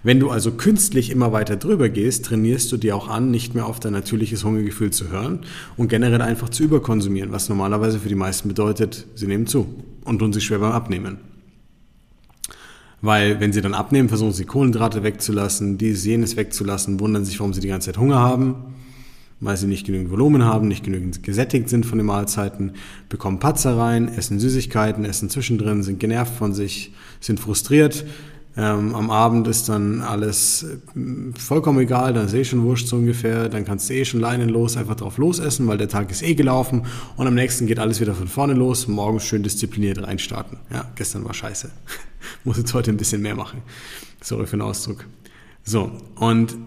Wenn 0.04 0.20
du 0.20 0.30
also 0.30 0.52
künstlich 0.52 1.10
immer 1.10 1.32
weiter 1.32 1.58
drüber 1.58 1.90
gehst, 1.90 2.26
trainierst 2.26 2.72
du 2.72 2.78
dir 2.78 2.96
auch 2.96 3.08
an, 3.08 3.32
nicht 3.32 3.56
mehr 3.56 3.66
auf 3.66 3.80
dein 3.80 3.94
natürliches 3.94 4.44
Hungergefühl 4.44 4.92
zu 4.92 5.10
hören 5.10 5.40
und 5.78 5.90
generell 5.90 6.22
einfach 6.22 6.50
zu 6.50 6.64
überkonsumieren, 6.64 7.32
was 7.32 7.50
normalerweise 7.50 8.00
für 8.00 8.10
die 8.10 8.16
meisten 8.16 8.48
bedeutet, 8.48 9.08
sie 9.16 9.28
nehmen 9.28 9.48
zu 9.48 9.68
und 10.06 10.20
tun 10.20 10.34
sich 10.34 10.46
schwer 10.46 10.60
beim 10.60 10.72
Abnehmen. 10.72 11.18
Weil 13.02 13.40
wenn 13.40 13.54
sie 13.54 13.62
dann 13.62 13.74
abnehmen, 13.74 14.10
versuchen 14.10 14.34
sie 14.34 14.46
Kohlenhydrate 14.46 15.04
wegzulassen, 15.04 15.78
dies, 15.78 16.06
jenes 16.06 16.36
wegzulassen, 16.36 17.00
wundern 17.00 17.26
sich, 17.26 17.40
warum 17.40 17.54
sie 17.54 17.62
die 17.62 17.70
ganze 17.70 17.88
Zeit 17.88 17.98
Hunger 17.98 18.20
haben, 18.20 18.56
weil 19.40 19.56
sie 19.56 19.68
nicht 19.68 19.86
genügend 19.86 20.12
Volumen 20.12 20.44
haben, 20.44 20.68
nicht 20.68 20.84
genügend 20.84 21.24
gesättigt 21.24 21.70
sind 21.70 21.86
von 21.86 21.98
den 21.98 22.08
Mahlzeiten, 22.08 22.74
bekommen 23.08 23.40
Patzer 23.40 23.78
rein, 23.78 24.10
essen 24.10 24.40
Süßigkeiten, 24.40 25.06
essen 25.06 25.30
zwischendrin, 25.30 25.82
sind 25.82 26.00
genervt 26.00 26.36
von 26.36 26.54
sich, 26.54 26.94
sind 27.22 27.40
frustriert, 27.40 28.06
Ähm, 28.58 28.96
am 28.96 29.12
Abend 29.12 29.48
ist 29.48 29.70
dann 29.70 30.02
alles 30.02 30.64
äh, 30.64 30.78
vollkommen 31.38 31.80
egal, 31.80 32.14
dann 32.14 32.26
ist 32.26 32.34
eh 32.34 32.44
schon 32.44 32.64
wurscht 32.64 32.88
so 32.88 32.96
ungefähr, 32.96 33.48
dann 33.48 33.64
kannst 33.64 33.90
du 33.90 33.94
eh 33.94 34.06
schon 34.06 34.20
leinenlos 34.20 34.76
einfach 34.76 34.96
drauf 34.96 35.18
losessen, 35.18 35.68
weil 35.68 35.78
der 35.78 35.88
Tag 35.88 36.10
ist 36.12 36.24
eh 36.24 36.34
gelaufen 36.34 36.86
und 37.16 37.28
am 37.28 37.36
nächsten 37.36 37.68
geht 37.68 37.80
alles 37.80 38.02
wieder 38.02 38.16
von 38.16 38.28
vorne 38.28 38.54
los, 38.54 38.88
morgens 38.88 39.24
schön 39.24 39.44
diszipliniert 39.44 40.02
reinstarten. 40.02 40.58
Ja, 40.74 40.86
gestern 40.96 41.24
war 41.26 41.34
scheiße. 41.34 41.70
Muss 42.44 42.58
jetzt 42.58 42.74
heute 42.74 42.92
ein 42.92 42.98
bisschen 42.98 43.22
mehr 43.22 43.36
machen. 43.36 43.62
Sorry 44.22 44.46
für 44.48 44.58
den 44.58 44.64
Ausdruck. 44.64 45.06
So, 45.64 45.92
und 46.16 46.58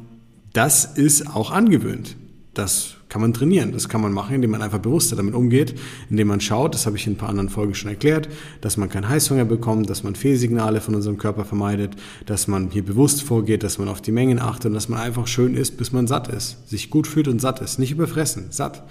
das 0.53 0.85
ist 0.85 1.35
auch 1.35 1.51
angewöhnt. 1.51 2.17
Das 2.55 2.97
kann 3.09 3.23
man 3.23 3.33
trainieren. 3.33 3.73
Das 3.73 3.89
kann 3.89 4.03
man 4.03 4.13
machen, 4.13 4.35
indem 4.35 4.51
man 4.51 4.61
einfach 4.61 4.79
bewusster 4.79 5.17
damit 5.17 5.35
umgeht, 5.35 5.75
indem 6.11 6.29
man 6.29 6.41
schaut, 6.41 6.75
das 6.75 6.85
habe 6.85 6.97
ich 6.97 7.07
in 7.07 7.15
ein 7.15 7.17
paar 7.17 7.31
anderen 7.31 7.49
Folgen 7.49 7.75
schon 7.75 7.91
erklärt, 7.91 8.29
dass 8.61 8.77
man 8.77 8.91
keinen 8.91 9.09
Heißhunger 9.09 9.47
bekommt, 9.47 9.89
dass 9.89 10.03
man 10.03 10.15
Fehlsignale 10.15 10.83
von 10.83 10.95
unserem 10.95 11.17
Körper 11.17 11.47
vermeidet, 11.47 11.95
dass 12.27 12.49
man 12.49 12.71
hier 12.71 12.85
bewusst 12.85 13.23
vorgeht, 13.23 13.63
dass 13.63 13.79
man 13.79 13.89
auf 13.89 14.03
die 14.03 14.13
Mengen 14.13 14.39
achtet 14.39 14.67
und 14.67 14.75
dass 14.75 14.91
man 14.91 15.01
einfach 15.01 15.27
schön 15.27 15.55
isst, 15.55 15.79
bis 15.79 15.93
man 15.93 16.07
satt 16.07 16.29
ist, 16.29 16.69
sich 16.69 16.91
gut 16.91 17.07
fühlt 17.07 17.29
und 17.29 17.41
satt 17.41 17.61
ist, 17.61 17.79
nicht 17.79 17.93
überfressen, 17.93 18.47
satt. 18.51 18.83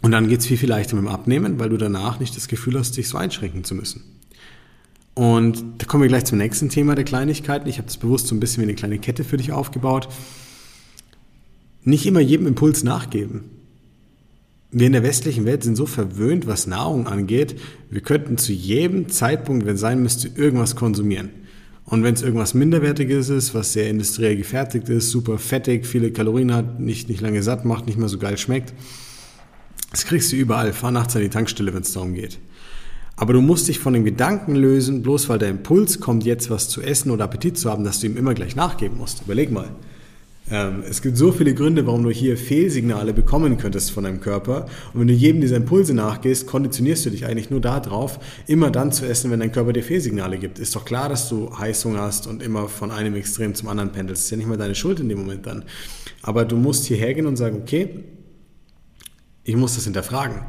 Und 0.00 0.12
dann 0.12 0.28
geht 0.28 0.40
es 0.40 0.46
viel, 0.46 0.56
viel 0.56 0.68
leichter 0.68 0.96
mit 0.96 1.04
dem 1.04 1.08
Abnehmen, 1.08 1.58
weil 1.58 1.68
du 1.68 1.76
danach 1.76 2.18
nicht 2.18 2.34
das 2.36 2.48
Gefühl 2.48 2.78
hast, 2.78 2.96
dich 2.96 3.08
so 3.08 3.18
einschränken 3.18 3.64
zu 3.64 3.74
müssen. 3.74 4.04
Und 5.14 5.64
da 5.78 5.86
kommen 5.86 6.02
wir 6.02 6.08
gleich 6.08 6.24
zum 6.24 6.38
nächsten 6.38 6.68
Thema 6.68 6.94
der 6.94 7.04
Kleinigkeiten. 7.04 7.68
Ich 7.68 7.78
habe 7.78 7.86
das 7.86 7.96
bewusst 7.96 8.28
so 8.28 8.34
ein 8.34 8.40
bisschen 8.40 8.62
wie 8.62 8.66
eine 8.66 8.74
kleine 8.74 8.98
Kette 8.98 9.24
für 9.24 9.36
dich 9.36 9.52
aufgebaut 9.52 10.08
nicht 11.88 12.06
immer 12.06 12.20
jedem 12.20 12.46
Impuls 12.46 12.84
nachgeben. 12.84 13.44
Wir 14.70 14.86
in 14.86 14.92
der 14.92 15.02
westlichen 15.02 15.46
Welt 15.46 15.64
sind 15.64 15.76
so 15.76 15.86
verwöhnt, 15.86 16.46
was 16.46 16.66
Nahrung 16.66 17.06
angeht. 17.06 17.58
Wir 17.90 18.02
könnten 18.02 18.36
zu 18.36 18.52
jedem 18.52 19.08
Zeitpunkt, 19.08 19.64
wenn 19.64 19.78
sein 19.78 20.02
müsste, 20.02 20.28
irgendwas 20.28 20.76
konsumieren. 20.76 21.30
Und 21.86 22.02
wenn 22.02 22.12
es 22.12 22.20
irgendwas 22.20 22.52
Minderwertiges 22.52 23.30
ist, 23.30 23.54
was 23.54 23.72
sehr 23.72 23.88
industriell 23.88 24.36
gefertigt 24.36 24.90
ist, 24.90 25.08
super 25.08 25.38
fettig, 25.38 25.86
viele 25.86 26.12
Kalorien 26.12 26.52
hat, 26.52 26.78
nicht, 26.78 27.08
nicht 27.08 27.22
lange 27.22 27.42
satt 27.42 27.64
macht, 27.64 27.86
nicht 27.86 27.98
mehr 27.98 28.10
so 28.10 28.18
geil 28.18 28.36
schmeckt, 28.36 28.74
das 29.90 30.04
kriegst 30.04 30.30
du 30.30 30.36
überall. 30.36 30.74
Fahr 30.74 30.90
nachts 30.90 31.16
an 31.16 31.22
die 31.22 31.30
Tankstelle, 31.30 31.72
wenn 31.72 31.80
es 31.80 31.94
darum 31.94 32.12
geht. 32.12 32.38
Aber 33.16 33.32
du 33.32 33.40
musst 33.40 33.68
dich 33.68 33.78
von 33.78 33.94
dem 33.94 34.04
Gedanken 34.04 34.54
lösen, 34.54 35.02
bloß 35.02 35.30
weil 35.30 35.38
der 35.38 35.48
Impuls 35.48 35.98
kommt, 35.98 36.26
jetzt 36.26 36.50
was 36.50 36.68
zu 36.68 36.82
essen 36.82 37.10
oder 37.10 37.24
Appetit 37.24 37.56
zu 37.56 37.70
haben, 37.70 37.84
dass 37.84 38.00
du 38.00 38.06
ihm 38.06 38.18
immer 38.18 38.34
gleich 38.34 38.54
nachgeben 38.54 38.98
musst. 38.98 39.22
Überleg 39.22 39.50
mal. 39.50 39.70
Ähm, 40.50 40.82
es 40.88 41.02
gibt 41.02 41.16
so 41.16 41.32
viele 41.32 41.54
Gründe, 41.54 41.86
warum 41.86 42.02
du 42.02 42.10
hier 42.10 42.36
Fehlsignale 42.36 43.12
bekommen 43.12 43.58
könntest 43.58 43.90
von 43.90 44.04
deinem 44.04 44.20
Körper. 44.20 44.66
Und 44.92 45.00
wenn 45.00 45.08
du 45.08 45.12
jedem 45.12 45.40
dieser 45.40 45.56
Impulse 45.56 45.94
nachgehst, 45.94 46.46
konditionierst 46.46 47.06
du 47.06 47.10
dich 47.10 47.26
eigentlich 47.26 47.50
nur 47.50 47.60
darauf, 47.60 48.18
immer 48.46 48.70
dann 48.70 48.92
zu 48.92 49.06
essen, 49.06 49.30
wenn 49.30 49.40
dein 49.40 49.52
Körper 49.52 49.72
dir 49.72 49.82
Fehlsignale 49.82 50.38
gibt. 50.38 50.58
Ist 50.58 50.74
doch 50.74 50.84
klar, 50.84 51.08
dass 51.08 51.28
du 51.28 51.56
Heißhunger 51.58 52.00
hast 52.00 52.26
und 52.26 52.42
immer 52.42 52.68
von 52.68 52.90
einem 52.90 53.14
Extrem 53.14 53.54
zum 53.54 53.68
anderen 53.68 53.92
pendelst. 53.92 54.24
Ist 54.24 54.30
ja 54.30 54.36
nicht 54.36 54.48
mal 54.48 54.56
deine 54.56 54.74
Schuld 54.74 55.00
in 55.00 55.08
dem 55.08 55.18
Moment 55.18 55.46
dann. 55.46 55.64
Aber 56.22 56.44
du 56.44 56.56
musst 56.56 56.86
hierher 56.86 57.14
gehen 57.14 57.26
und 57.26 57.36
sagen, 57.36 57.58
okay, 57.62 58.04
ich 59.44 59.56
muss 59.56 59.74
das 59.74 59.84
hinterfragen 59.84 60.42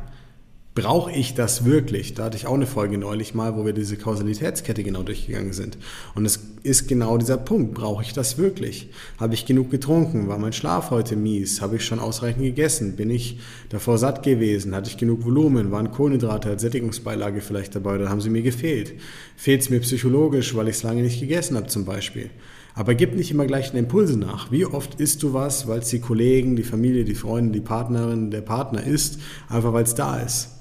brauche 0.75 1.11
ich 1.11 1.33
das 1.33 1.65
wirklich? 1.65 2.13
Da 2.13 2.25
hatte 2.25 2.37
ich 2.37 2.47
auch 2.47 2.53
eine 2.53 2.67
Folge 2.67 2.97
neulich 2.97 3.33
mal, 3.33 3.57
wo 3.57 3.65
wir 3.65 3.73
diese 3.73 3.97
Kausalitätskette 3.97 4.83
genau 4.83 5.03
durchgegangen 5.03 5.51
sind. 5.51 5.77
Und 6.15 6.25
es 6.25 6.39
ist 6.63 6.87
genau 6.87 7.17
dieser 7.17 7.37
Punkt, 7.37 7.73
brauche 7.73 8.03
ich 8.03 8.13
das 8.13 8.37
wirklich? 8.37 8.89
Habe 9.19 9.33
ich 9.33 9.45
genug 9.45 9.71
getrunken? 9.71 10.27
War 10.27 10.37
mein 10.37 10.53
Schlaf 10.53 10.91
heute 10.91 11.15
mies? 11.15 11.61
Habe 11.61 11.77
ich 11.77 11.85
schon 11.85 11.99
ausreichend 11.99 12.43
gegessen? 12.43 12.95
Bin 12.95 13.09
ich 13.09 13.39
davor 13.69 13.97
satt 13.97 14.23
gewesen? 14.23 14.75
Hatte 14.75 14.89
ich 14.89 14.97
genug 14.97 15.25
Volumen? 15.25 15.71
Waren 15.71 15.91
Kohlenhydrate 15.91 16.49
als 16.49 16.61
Sättigungsbeilage 16.61 17.41
vielleicht 17.41 17.75
dabei 17.75 17.95
oder 17.95 18.09
haben 18.09 18.21
sie 18.21 18.29
mir 18.29 18.43
gefehlt? 18.43 18.93
Fehlt 19.35 19.61
es 19.61 19.69
mir 19.69 19.79
psychologisch, 19.79 20.55
weil 20.55 20.67
ich 20.67 20.77
es 20.77 20.83
lange 20.83 21.01
nicht 21.01 21.19
gegessen 21.19 21.57
habe 21.57 21.67
zum 21.67 21.85
Beispiel? 21.85 22.29
Aber 22.75 22.95
gib 22.95 23.15
nicht 23.15 23.31
immer 23.31 23.47
gleich 23.47 23.71
den 23.71 23.79
Impulse 23.79 24.17
nach. 24.17 24.51
Wie 24.51 24.65
oft 24.65 25.01
isst 25.01 25.23
du 25.23 25.33
was, 25.33 25.67
weil 25.67 25.79
es 25.79 25.89
die 25.89 25.99
Kollegen, 25.99 26.55
die 26.55 26.63
Familie, 26.63 27.03
die 27.03 27.15
Freunde, 27.15 27.51
die 27.51 27.59
Partnerin, 27.59 28.31
der 28.31 28.41
Partner 28.41 28.83
isst, 28.83 29.19
einfach 29.49 29.73
weil 29.73 29.83
es 29.83 29.95
da 29.95 30.17
ist? 30.17 30.58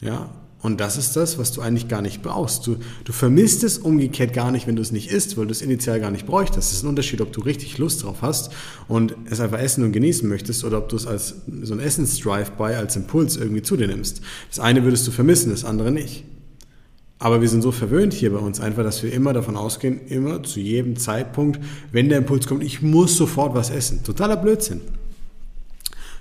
Ja, 0.00 0.30
und 0.64 0.80
das 0.80 0.96
ist 0.96 1.14
das, 1.14 1.36
was 1.36 1.52
du 1.52 1.60
eigentlich 1.60 1.88
gar 1.88 2.00
nicht 2.00 2.22
brauchst. 2.22 2.66
Du, 2.66 2.78
du 3.04 3.12
vermisst 3.12 3.62
es 3.64 3.76
umgekehrt 3.76 4.32
gar 4.32 4.50
nicht, 4.50 4.66
wenn 4.66 4.76
du 4.76 4.80
es 4.80 4.92
nicht 4.92 5.10
isst, 5.10 5.36
weil 5.36 5.44
du 5.44 5.52
es 5.52 5.60
initial 5.60 6.00
gar 6.00 6.10
nicht 6.10 6.24
bräuchtest. 6.24 6.70
Das 6.70 6.72
ist 6.72 6.84
ein 6.84 6.88
Unterschied, 6.88 7.20
ob 7.20 7.34
du 7.34 7.42
richtig 7.42 7.76
Lust 7.76 8.02
drauf 8.02 8.22
hast 8.22 8.50
und 8.88 9.14
es 9.28 9.40
einfach 9.40 9.58
essen 9.58 9.84
und 9.84 9.92
genießen 9.92 10.26
möchtest 10.26 10.64
oder 10.64 10.78
ob 10.78 10.88
du 10.88 10.96
es 10.96 11.06
als 11.06 11.34
so 11.60 11.74
ein 11.74 11.80
Essens-Drive-by, 11.80 12.76
als 12.76 12.96
Impuls 12.96 13.36
irgendwie 13.36 13.60
zu 13.60 13.76
dir 13.76 13.88
nimmst. 13.88 14.22
Das 14.48 14.58
eine 14.58 14.84
würdest 14.84 15.06
du 15.06 15.10
vermissen, 15.10 15.50
das 15.50 15.66
andere 15.66 15.92
nicht. 15.92 16.24
Aber 17.18 17.42
wir 17.42 17.48
sind 17.50 17.60
so 17.60 17.70
verwöhnt 17.70 18.14
hier 18.14 18.32
bei 18.32 18.38
uns 18.38 18.58
einfach, 18.58 18.84
dass 18.84 19.02
wir 19.02 19.12
immer 19.12 19.34
davon 19.34 19.58
ausgehen, 19.58 20.00
immer 20.06 20.42
zu 20.44 20.60
jedem 20.60 20.96
Zeitpunkt, 20.96 21.60
wenn 21.92 22.08
der 22.08 22.16
Impuls 22.16 22.46
kommt, 22.46 22.64
ich 22.64 22.80
muss 22.80 23.18
sofort 23.18 23.54
was 23.54 23.68
essen. 23.68 24.02
Totaler 24.02 24.38
Blödsinn. 24.38 24.80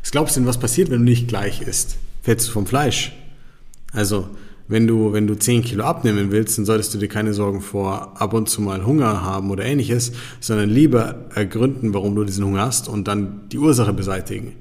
Was 0.01 0.11
glaubst 0.11 0.35
du 0.35 0.41
denn, 0.41 0.49
was 0.49 0.59
passiert, 0.59 0.89
wenn 0.89 0.99
du 0.99 1.05
nicht 1.05 1.29
gleich 1.29 1.61
isst? 1.61 1.95
Fällst 2.23 2.49
du 2.49 2.51
vom 2.51 2.65
Fleisch? 2.65 3.13
Also, 3.93 4.27
wenn 4.67 4.87
du, 4.87 5.13
wenn 5.13 5.27
du 5.27 5.35
10 5.35 5.61
Kilo 5.61 5.83
abnehmen 5.83 6.31
willst, 6.31 6.57
dann 6.57 6.65
solltest 6.65 6.93
du 6.93 6.97
dir 6.97 7.07
keine 7.07 7.33
Sorgen 7.33 7.61
vor 7.61 8.19
ab 8.21 8.33
und 8.33 8.49
zu 8.49 8.61
mal 8.61 8.85
Hunger 8.85 9.21
haben 9.21 9.51
oder 9.51 9.65
ähnliches, 9.65 10.13
sondern 10.39 10.69
lieber 10.69 11.25
ergründen, 11.35 11.93
warum 11.93 12.15
du 12.15 12.23
diesen 12.23 12.45
Hunger 12.45 12.61
hast 12.61 12.87
und 12.87 13.07
dann 13.07 13.49
die 13.51 13.59
Ursache 13.59 13.93
beseitigen. 13.93 14.53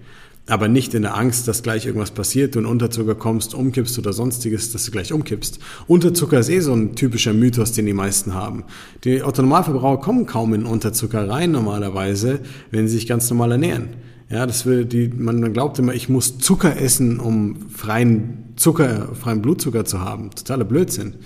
Aber 0.48 0.66
nicht 0.66 0.92
in 0.94 1.02
der 1.02 1.16
Angst, 1.16 1.46
dass 1.46 1.62
gleich 1.62 1.86
irgendwas 1.86 2.10
passiert, 2.10 2.56
du 2.56 2.58
in 2.58 2.66
Unterzucker 2.66 3.14
kommst, 3.14 3.54
umkippst 3.54 3.96
oder 3.98 4.12
sonstiges, 4.12 4.72
dass 4.72 4.84
du 4.84 4.90
gleich 4.90 5.12
umkippst. 5.12 5.60
Unterzucker 5.86 6.40
ist 6.40 6.48
eh 6.48 6.58
so 6.58 6.74
ein 6.74 6.96
typischer 6.96 7.32
Mythos, 7.32 7.72
den 7.72 7.86
die 7.86 7.92
meisten 7.92 8.34
haben. 8.34 8.64
Die 9.04 9.22
Autonormalverbraucher 9.22 10.02
kommen 10.02 10.26
kaum 10.26 10.52
in 10.52 10.66
Unterzucker 10.66 11.28
rein 11.28 11.52
normalerweise, 11.52 12.40
wenn 12.72 12.88
sie 12.88 12.94
sich 12.94 13.06
ganz 13.06 13.30
normal 13.30 13.52
ernähren. 13.52 13.90
Ja, 14.32 14.46
das 14.46 14.64
will 14.64 14.86
die, 14.86 15.08
man 15.08 15.52
glaubt 15.52 15.78
immer, 15.78 15.92
ich 15.92 16.08
muss 16.08 16.38
Zucker 16.38 16.80
essen, 16.80 17.20
um 17.20 17.68
freien 17.68 18.54
Zucker, 18.56 19.14
freien 19.14 19.42
Blutzucker 19.42 19.84
zu 19.84 20.00
haben. 20.00 20.30
Totaler 20.30 20.64
Blödsinn. 20.64 21.16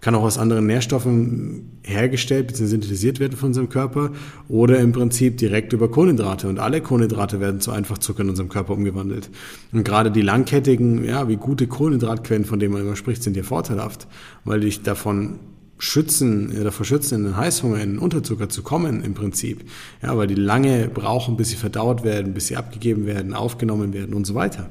Kann 0.00 0.14
auch 0.14 0.22
aus 0.22 0.38
anderen 0.38 0.66
Nährstoffen 0.66 1.80
hergestellt 1.82 2.46
bzw. 2.46 2.66
synthetisiert 2.66 3.20
werden 3.20 3.36
von 3.36 3.48
unserem 3.48 3.68
Körper 3.68 4.12
oder 4.48 4.78
im 4.78 4.92
Prinzip 4.92 5.36
direkt 5.36 5.74
über 5.74 5.90
Kohlenhydrate. 5.90 6.48
Und 6.48 6.58
alle 6.58 6.80
Kohlenhydrate 6.80 7.38
werden 7.38 7.60
zu 7.60 7.70
Einfachzucker 7.70 8.22
in 8.22 8.30
unserem 8.30 8.48
Körper 8.48 8.72
umgewandelt. 8.72 9.28
Und 9.72 9.84
gerade 9.84 10.10
die 10.10 10.22
langkettigen, 10.22 11.04
ja, 11.04 11.28
wie 11.28 11.36
gute 11.36 11.66
Kohlenhydratquellen, 11.66 12.46
von 12.46 12.58
denen 12.58 12.72
man 12.72 12.80
immer 12.80 12.96
spricht, 12.96 13.22
sind 13.22 13.34
hier 13.34 13.44
vorteilhaft, 13.44 14.06
weil 14.44 14.60
dich 14.60 14.82
davon 14.82 15.38
schützen 15.78 16.56
oder 16.60 16.72
verschützen, 16.72 17.16
in 17.16 17.24
den 17.24 17.36
Heißhunger, 17.36 17.80
in 17.80 17.92
den 17.92 17.98
Unterzucker 17.98 18.48
zu 18.48 18.62
kommen 18.62 19.02
im 19.02 19.14
Prinzip. 19.14 19.64
Ja, 20.02 20.16
weil 20.16 20.26
die 20.26 20.34
lange 20.34 20.88
brauchen, 20.88 21.36
bis 21.36 21.50
sie 21.50 21.56
verdaut 21.56 22.04
werden, 22.04 22.34
bis 22.34 22.48
sie 22.48 22.56
abgegeben 22.56 23.06
werden, 23.06 23.34
aufgenommen 23.34 23.92
werden 23.92 24.14
und 24.14 24.26
so 24.26 24.34
weiter. 24.34 24.70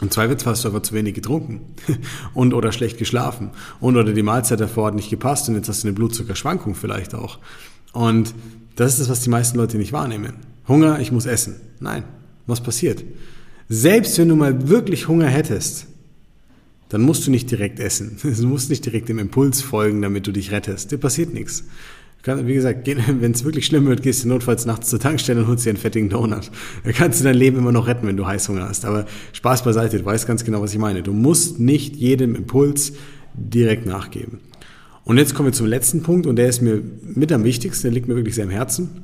Im 0.00 0.10
Zweifelsfall 0.10 0.52
hast 0.52 0.64
du 0.64 0.68
aber 0.68 0.82
zu 0.82 0.94
wenig 0.94 1.14
getrunken 1.14 1.60
und 2.34 2.52
oder 2.52 2.70
schlecht 2.72 2.98
geschlafen 2.98 3.50
und 3.80 3.96
oder 3.96 4.12
die 4.12 4.22
Mahlzeit 4.22 4.60
davor 4.60 4.88
hat 4.88 4.94
nicht 4.94 5.08
gepasst 5.08 5.48
und 5.48 5.54
jetzt 5.54 5.68
hast 5.68 5.84
du 5.84 5.88
eine 5.88 5.94
Blutzuckerschwankung 5.94 6.74
vielleicht 6.74 7.14
auch. 7.14 7.38
Und 7.92 8.34
das 8.74 8.92
ist 8.92 9.00
das, 9.00 9.08
was 9.08 9.22
die 9.22 9.30
meisten 9.30 9.56
Leute 9.56 9.78
nicht 9.78 9.92
wahrnehmen. 9.92 10.34
Hunger, 10.68 11.00
ich 11.00 11.12
muss 11.12 11.24
essen. 11.24 11.56
Nein, 11.80 12.04
was 12.46 12.60
passiert? 12.60 13.04
Selbst 13.68 14.18
wenn 14.18 14.28
du 14.28 14.36
mal 14.36 14.68
wirklich 14.68 15.08
Hunger 15.08 15.28
hättest, 15.28 15.86
dann 16.88 17.02
musst 17.02 17.26
du 17.26 17.30
nicht 17.30 17.50
direkt 17.50 17.80
essen. 17.80 18.16
Du 18.22 18.46
musst 18.46 18.70
nicht 18.70 18.84
direkt 18.84 19.08
dem 19.08 19.18
Impuls 19.18 19.62
folgen, 19.62 20.02
damit 20.02 20.26
du 20.26 20.32
dich 20.32 20.52
rettest. 20.52 20.92
Dir 20.92 20.98
passiert 20.98 21.32
nichts. 21.32 21.64
Wie 22.24 22.54
gesagt, 22.54 22.86
wenn 23.20 23.32
es 23.32 23.44
wirklich 23.44 23.66
schlimm 23.66 23.86
wird, 23.86 24.02
gehst 24.02 24.24
du 24.24 24.28
notfalls 24.28 24.66
nachts 24.66 24.90
zur 24.90 24.98
Tankstelle 24.98 25.40
und 25.40 25.46
holst 25.46 25.64
dir 25.64 25.70
einen 25.70 25.78
fettigen 25.78 26.08
Donut. 26.08 26.50
Da 26.84 26.92
kannst 26.92 27.20
du 27.20 27.24
dein 27.24 27.36
Leben 27.36 27.58
immer 27.58 27.72
noch 27.72 27.86
retten, 27.86 28.06
wenn 28.06 28.16
du 28.16 28.26
Heißhunger 28.26 28.68
hast. 28.68 28.84
Aber 28.84 29.06
Spaß 29.32 29.64
beiseite, 29.64 29.98
du 29.98 30.04
weißt 30.04 30.26
ganz 30.26 30.44
genau, 30.44 30.60
was 30.60 30.72
ich 30.72 30.78
meine. 30.78 31.02
Du 31.02 31.12
musst 31.12 31.60
nicht 31.60 31.96
jedem 31.96 32.34
Impuls 32.34 32.92
direkt 33.34 33.86
nachgeben. 33.86 34.40
Und 35.04 35.18
jetzt 35.18 35.34
kommen 35.34 35.50
wir 35.50 35.52
zum 35.52 35.68
letzten 35.68 36.02
Punkt 36.02 36.26
und 36.26 36.34
der 36.34 36.48
ist 36.48 36.62
mir 36.62 36.82
mit 37.02 37.30
am 37.30 37.44
wichtigsten, 37.44 37.84
der 37.84 37.92
liegt 37.92 38.08
mir 38.08 38.16
wirklich 38.16 38.34
sehr 38.34 38.44
am 38.44 38.50
Herzen. 38.50 39.02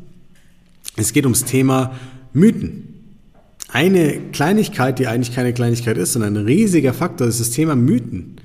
Es 0.96 1.12
geht 1.12 1.24
ums 1.24 1.44
Thema 1.44 1.94
Mythen. 2.32 2.91
Eine 3.72 4.20
Kleinigkeit, 4.32 4.98
die 4.98 5.06
eigentlich 5.06 5.34
keine 5.34 5.54
Kleinigkeit 5.54 5.96
ist, 5.96 6.12
sondern 6.12 6.36
ein 6.36 6.44
riesiger 6.44 6.92
Faktor, 6.92 7.26
ist 7.26 7.40
das 7.40 7.50
Thema 7.50 7.74
Mythen. 7.74 8.36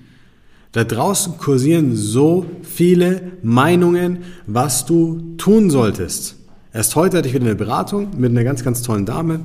Da 0.72 0.86
draußen 0.86 1.38
kursieren 1.38 1.98
so 1.98 2.46
viele 2.63 3.34
Meinungen, 3.43 4.19
was 4.46 4.86
du 4.86 5.36
tun 5.38 5.69
solltest. 5.69 6.38
Erst 6.72 6.96
heute 6.96 7.17
hatte 7.17 7.27
ich 7.27 7.34
wieder 7.34 7.46
eine 7.46 7.55
Beratung 7.55 8.12
mit 8.17 8.31
einer 8.31 8.46
ganz, 8.46 8.63
ganz 8.63 8.81
tollen 8.81 9.05
Dame, 9.05 9.41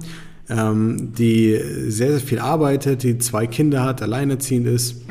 ähm, 0.48 1.14
die 1.18 1.58
sehr, 1.88 2.10
sehr 2.10 2.20
viel 2.20 2.38
arbeitet, 2.38 3.02
die 3.02 3.18
zwei 3.18 3.48
Kinder 3.48 3.82
hat, 3.82 4.02
alleinerziehend 4.02 4.68
ist 4.68 5.02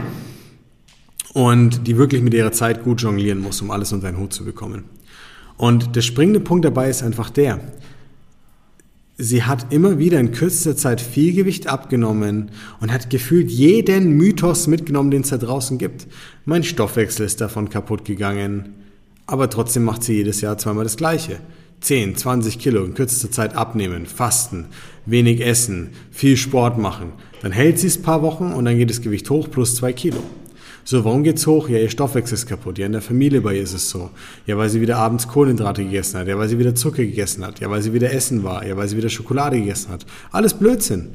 und 1.33 1.85
die 1.85 1.97
wirklich 1.97 2.21
mit 2.21 2.33
ihrer 2.33 2.53
Zeit 2.53 2.83
gut 2.83 3.01
jonglieren 3.01 3.39
muss, 3.39 3.61
um 3.61 3.71
alles 3.71 3.91
unter 3.91 4.07
einen 4.07 4.19
Hut 4.19 4.31
zu 4.31 4.45
bekommen. 4.45 4.85
Und 5.57 5.97
der 5.97 6.01
springende 6.01 6.39
Punkt 6.39 6.63
dabei 6.63 6.89
ist 6.89 7.03
einfach 7.03 7.29
der, 7.29 7.59
sie 9.21 9.43
hat 9.43 9.71
immer 9.71 9.99
wieder 9.99 10.19
in 10.19 10.31
kürzester 10.31 10.75
Zeit 10.75 10.99
viel 10.99 11.33
Gewicht 11.33 11.67
abgenommen 11.67 12.51
und 12.79 12.91
hat 12.91 13.09
gefühlt 13.09 13.51
jeden 13.51 14.17
Mythos 14.17 14.67
mitgenommen, 14.67 15.11
den 15.11 15.21
es 15.21 15.29
da 15.29 15.37
draußen 15.37 15.77
gibt. 15.77 16.07
Mein 16.45 16.63
Stoffwechsel 16.63 17.25
ist 17.25 17.39
davon 17.39 17.69
kaputt 17.69 18.03
gegangen. 18.03 18.73
Aber 19.27 19.49
trotzdem 19.49 19.83
macht 19.83 20.03
sie 20.03 20.15
jedes 20.15 20.41
Jahr 20.41 20.57
zweimal 20.57 20.83
das 20.83 20.97
Gleiche. 20.97 21.39
10, 21.81 22.15
20 22.15 22.59
Kilo 22.59 22.83
in 22.83 22.93
kürzester 22.93 23.31
Zeit 23.31 23.55
abnehmen, 23.55 24.05
fasten, 24.05 24.65
wenig 25.05 25.45
essen, 25.45 25.91
viel 26.11 26.37
Sport 26.37 26.77
machen. 26.77 27.13
Dann 27.41 27.51
hält 27.51 27.79
sie 27.79 27.87
es 27.87 28.01
paar 28.01 28.21
Wochen 28.21 28.53
und 28.53 28.65
dann 28.65 28.77
geht 28.77 28.89
das 28.89 29.01
Gewicht 29.01 29.29
hoch 29.29 29.49
plus 29.49 29.75
zwei 29.75 29.93
Kilo. 29.93 30.21
So, 30.83 31.05
warum 31.05 31.23
geht's 31.23 31.45
hoch? 31.47 31.69
Ja, 31.69 31.77
ihr 31.77 31.89
Stoffwechsel 31.89 32.35
ist 32.35 32.47
kaputt. 32.47 32.77
Ja, 32.77 32.85
in 32.85 32.91
der 32.91 33.01
Familie 33.01 33.41
bei 33.41 33.55
ihr 33.55 33.61
ist 33.61 33.73
es 33.73 33.89
so. 33.89 34.09
Ja, 34.45 34.57
weil 34.57 34.69
sie 34.69 34.81
wieder 34.81 34.97
abends 34.97 35.27
Kohlenhydrate 35.27 35.83
gegessen 35.83 36.19
hat. 36.19 36.27
Ja, 36.27 36.37
weil 36.37 36.49
sie 36.49 36.59
wieder 36.59 36.75
Zucker 36.75 37.03
gegessen 37.03 37.45
hat. 37.45 37.59
Ja, 37.59 37.69
weil 37.69 37.81
sie 37.81 37.93
wieder 37.93 38.11
Essen 38.11 38.43
war. 38.43 38.65
Ja, 38.65 38.77
weil 38.77 38.87
sie 38.87 38.97
wieder 38.97 39.09
Schokolade 39.09 39.59
gegessen 39.59 39.91
hat. 39.91 40.05
Alles 40.31 40.53
Blödsinn. 40.55 41.09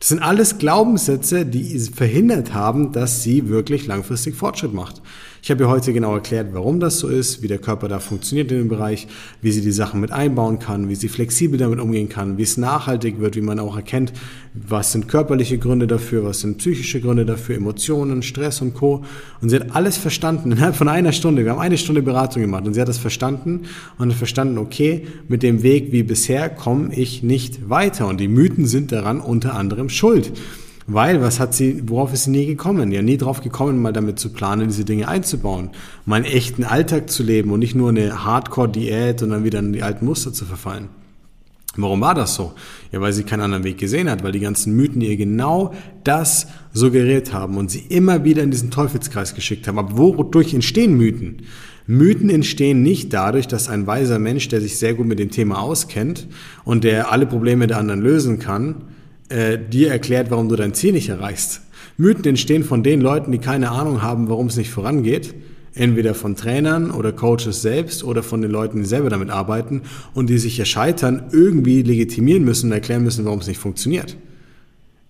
Das 0.00 0.08
sind 0.08 0.20
alles 0.22 0.58
Glaubenssätze, 0.58 1.44
die 1.44 1.78
verhindert 1.78 2.54
haben, 2.54 2.90
dass 2.92 3.22
sie 3.22 3.48
wirklich 3.48 3.86
langfristig 3.86 4.34
Fortschritt 4.34 4.72
macht. 4.72 5.02
Ich 5.42 5.50
habe 5.50 5.64
ihr 5.64 5.70
heute 5.70 5.94
genau 5.94 6.14
erklärt, 6.14 6.48
warum 6.52 6.80
das 6.80 6.98
so 6.98 7.08
ist, 7.08 7.42
wie 7.42 7.48
der 7.48 7.58
Körper 7.58 7.88
da 7.88 7.98
funktioniert 7.98 8.52
in 8.52 8.58
dem 8.58 8.68
Bereich, 8.68 9.08
wie 9.40 9.50
sie 9.52 9.62
die 9.62 9.72
Sachen 9.72 10.00
mit 10.00 10.12
einbauen 10.12 10.58
kann, 10.58 10.90
wie 10.90 10.94
sie 10.94 11.08
flexibel 11.08 11.58
damit 11.58 11.80
umgehen 11.80 12.10
kann, 12.10 12.36
wie 12.36 12.42
es 12.42 12.58
nachhaltig 12.58 13.20
wird, 13.20 13.36
wie 13.36 13.40
man 13.40 13.58
auch 13.58 13.74
erkennt, 13.74 14.12
was 14.52 14.92
sind 14.92 15.08
körperliche 15.08 15.56
Gründe 15.56 15.86
dafür, 15.86 16.24
was 16.24 16.40
sind 16.40 16.58
psychische 16.58 17.00
Gründe 17.00 17.24
dafür, 17.24 17.56
Emotionen, 17.56 18.22
Stress 18.22 18.60
und 18.60 18.74
Co. 18.74 19.02
Und 19.40 19.48
sie 19.48 19.56
hat 19.56 19.74
alles 19.74 19.96
verstanden 19.96 20.52
innerhalb 20.52 20.76
von 20.76 20.88
einer 20.88 21.12
Stunde. 21.12 21.44
Wir 21.44 21.52
haben 21.52 21.60
eine 21.60 21.78
Stunde 21.78 22.02
Beratung 22.02 22.42
gemacht 22.42 22.66
und 22.66 22.74
sie 22.74 22.80
hat 22.80 22.88
das 22.88 22.98
verstanden 22.98 23.62
und 23.96 24.12
verstanden, 24.12 24.58
okay, 24.58 25.06
mit 25.26 25.42
dem 25.42 25.62
Weg 25.62 25.90
wie 25.90 26.02
bisher 26.02 26.50
komme 26.50 26.94
ich 26.94 27.22
nicht 27.22 27.70
weiter 27.70 28.08
und 28.08 28.20
die 28.20 28.28
Mythen 28.28 28.66
sind 28.66 28.92
daran 28.92 29.20
unter 29.20 29.54
anderem 29.54 29.88
schuld. 29.88 30.32
Weil, 30.92 31.20
was 31.20 31.38
hat 31.38 31.54
sie, 31.54 31.84
worauf 31.88 32.12
ist 32.12 32.24
sie 32.24 32.30
nie 32.32 32.46
gekommen? 32.46 32.90
Ja, 32.90 33.00
nie 33.00 33.16
drauf 33.16 33.42
gekommen, 33.42 33.80
mal 33.80 33.92
damit 33.92 34.18
zu 34.18 34.32
planen, 34.32 34.66
diese 34.66 34.84
Dinge 34.84 35.06
einzubauen. 35.06 35.70
Mal 36.04 36.16
einen 36.16 36.24
echten 36.24 36.64
Alltag 36.64 37.10
zu 37.10 37.22
leben 37.22 37.52
und 37.52 37.60
nicht 37.60 37.76
nur 37.76 37.90
eine 37.90 38.24
Hardcore-Diät 38.24 39.22
und 39.22 39.30
dann 39.30 39.44
wieder 39.44 39.60
in 39.60 39.72
die 39.72 39.84
alten 39.84 40.04
Muster 40.04 40.32
zu 40.32 40.44
verfallen. 40.44 40.88
Warum 41.76 42.00
war 42.00 42.16
das 42.16 42.34
so? 42.34 42.54
Ja, 42.90 43.00
weil 43.00 43.12
sie 43.12 43.22
keinen 43.22 43.42
anderen 43.42 43.62
Weg 43.62 43.78
gesehen 43.78 44.10
hat, 44.10 44.24
weil 44.24 44.32
die 44.32 44.40
ganzen 44.40 44.74
Mythen 44.74 45.00
ihr 45.00 45.16
genau 45.16 45.72
das 46.02 46.48
suggeriert 46.72 47.32
haben 47.32 47.56
und 47.56 47.70
sie 47.70 47.84
immer 47.88 48.24
wieder 48.24 48.42
in 48.42 48.50
diesen 48.50 48.72
Teufelskreis 48.72 49.36
geschickt 49.36 49.68
haben. 49.68 49.78
Aber 49.78 49.96
wodurch 49.96 50.52
entstehen 50.54 50.96
Mythen? 50.96 51.42
Mythen 51.86 52.30
entstehen 52.30 52.82
nicht 52.82 53.12
dadurch, 53.12 53.46
dass 53.46 53.68
ein 53.68 53.86
weiser 53.86 54.18
Mensch, 54.18 54.48
der 54.48 54.60
sich 54.60 54.76
sehr 54.76 54.94
gut 54.94 55.06
mit 55.06 55.20
dem 55.20 55.30
Thema 55.30 55.60
auskennt 55.60 56.26
und 56.64 56.82
der 56.82 57.12
alle 57.12 57.26
Probleme 57.26 57.68
der 57.68 57.78
anderen 57.78 58.00
lösen 58.00 58.40
kann, 58.40 58.82
äh, 59.30 59.58
dir 59.58 59.90
erklärt, 59.90 60.30
warum 60.30 60.48
du 60.48 60.56
dein 60.56 60.74
Ziel 60.74 60.92
nicht 60.92 61.08
erreichst. 61.08 61.62
Mythen 61.96 62.24
entstehen 62.24 62.64
von 62.64 62.82
den 62.82 63.00
Leuten, 63.00 63.32
die 63.32 63.38
keine 63.38 63.70
Ahnung 63.70 64.02
haben, 64.02 64.28
warum 64.28 64.48
es 64.48 64.56
nicht 64.56 64.70
vorangeht. 64.70 65.34
Entweder 65.72 66.14
von 66.14 66.36
Trainern 66.36 66.90
oder 66.90 67.12
Coaches 67.12 67.62
selbst 67.62 68.02
oder 68.02 68.22
von 68.22 68.42
den 68.42 68.50
Leuten, 68.50 68.78
die 68.78 68.88
selber 68.88 69.08
damit 69.08 69.30
arbeiten 69.30 69.82
und 70.14 70.28
die 70.28 70.38
sich 70.38 70.58
ja 70.58 70.64
scheitern, 70.64 71.28
irgendwie 71.32 71.82
legitimieren 71.82 72.44
müssen 72.44 72.66
und 72.66 72.72
erklären 72.72 73.04
müssen, 73.04 73.24
warum 73.24 73.38
es 73.38 73.46
nicht 73.46 73.60
funktioniert 73.60 74.16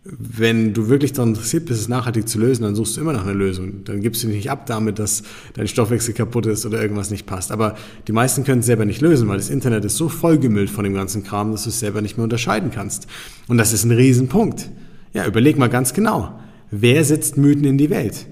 wenn 0.02 0.72
du 0.72 0.88
wirklich 0.88 1.12
daran 1.12 1.30
interessiert 1.30 1.66
bist, 1.66 1.80
es 1.80 1.88
nachhaltig 1.88 2.26
zu 2.26 2.38
lösen, 2.38 2.62
dann 2.62 2.74
suchst 2.74 2.96
du 2.96 3.02
immer 3.02 3.12
nach 3.12 3.24
einer 3.24 3.34
Lösung. 3.34 3.84
Dann 3.84 4.00
gibst 4.00 4.22
du 4.22 4.28
dich 4.28 4.36
nicht 4.36 4.50
ab 4.50 4.64
damit, 4.64 4.98
dass 4.98 5.22
dein 5.52 5.68
Stoffwechsel 5.68 6.14
kaputt 6.14 6.46
ist 6.46 6.64
oder 6.64 6.80
irgendwas 6.80 7.10
nicht 7.10 7.26
passt. 7.26 7.52
Aber 7.52 7.76
die 8.08 8.12
meisten 8.12 8.44
können 8.44 8.60
es 8.60 8.66
selber 8.66 8.86
nicht 8.86 9.02
lösen, 9.02 9.28
weil 9.28 9.36
das 9.36 9.50
Internet 9.50 9.84
ist 9.84 9.96
so 9.96 10.08
vollgemüllt 10.08 10.70
von 10.70 10.84
dem 10.84 10.94
ganzen 10.94 11.22
Kram, 11.22 11.52
dass 11.52 11.64
du 11.64 11.68
es 11.68 11.80
selber 11.80 12.00
nicht 12.00 12.16
mehr 12.16 12.24
unterscheiden 12.24 12.70
kannst. 12.70 13.08
Und 13.46 13.58
das 13.58 13.74
ist 13.74 13.84
ein 13.84 13.90
Riesenpunkt. 13.90 14.70
Ja, 15.12 15.26
überleg 15.26 15.58
mal 15.58 15.68
ganz 15.68 15.92
genau. 15.92 16.40
Wer 16.70 17.04
setzt 17.04 17.36
Mythen 17.36 17.64
in 17.64 17.76
die 17.76 17.90
Welt? 17.90 18.26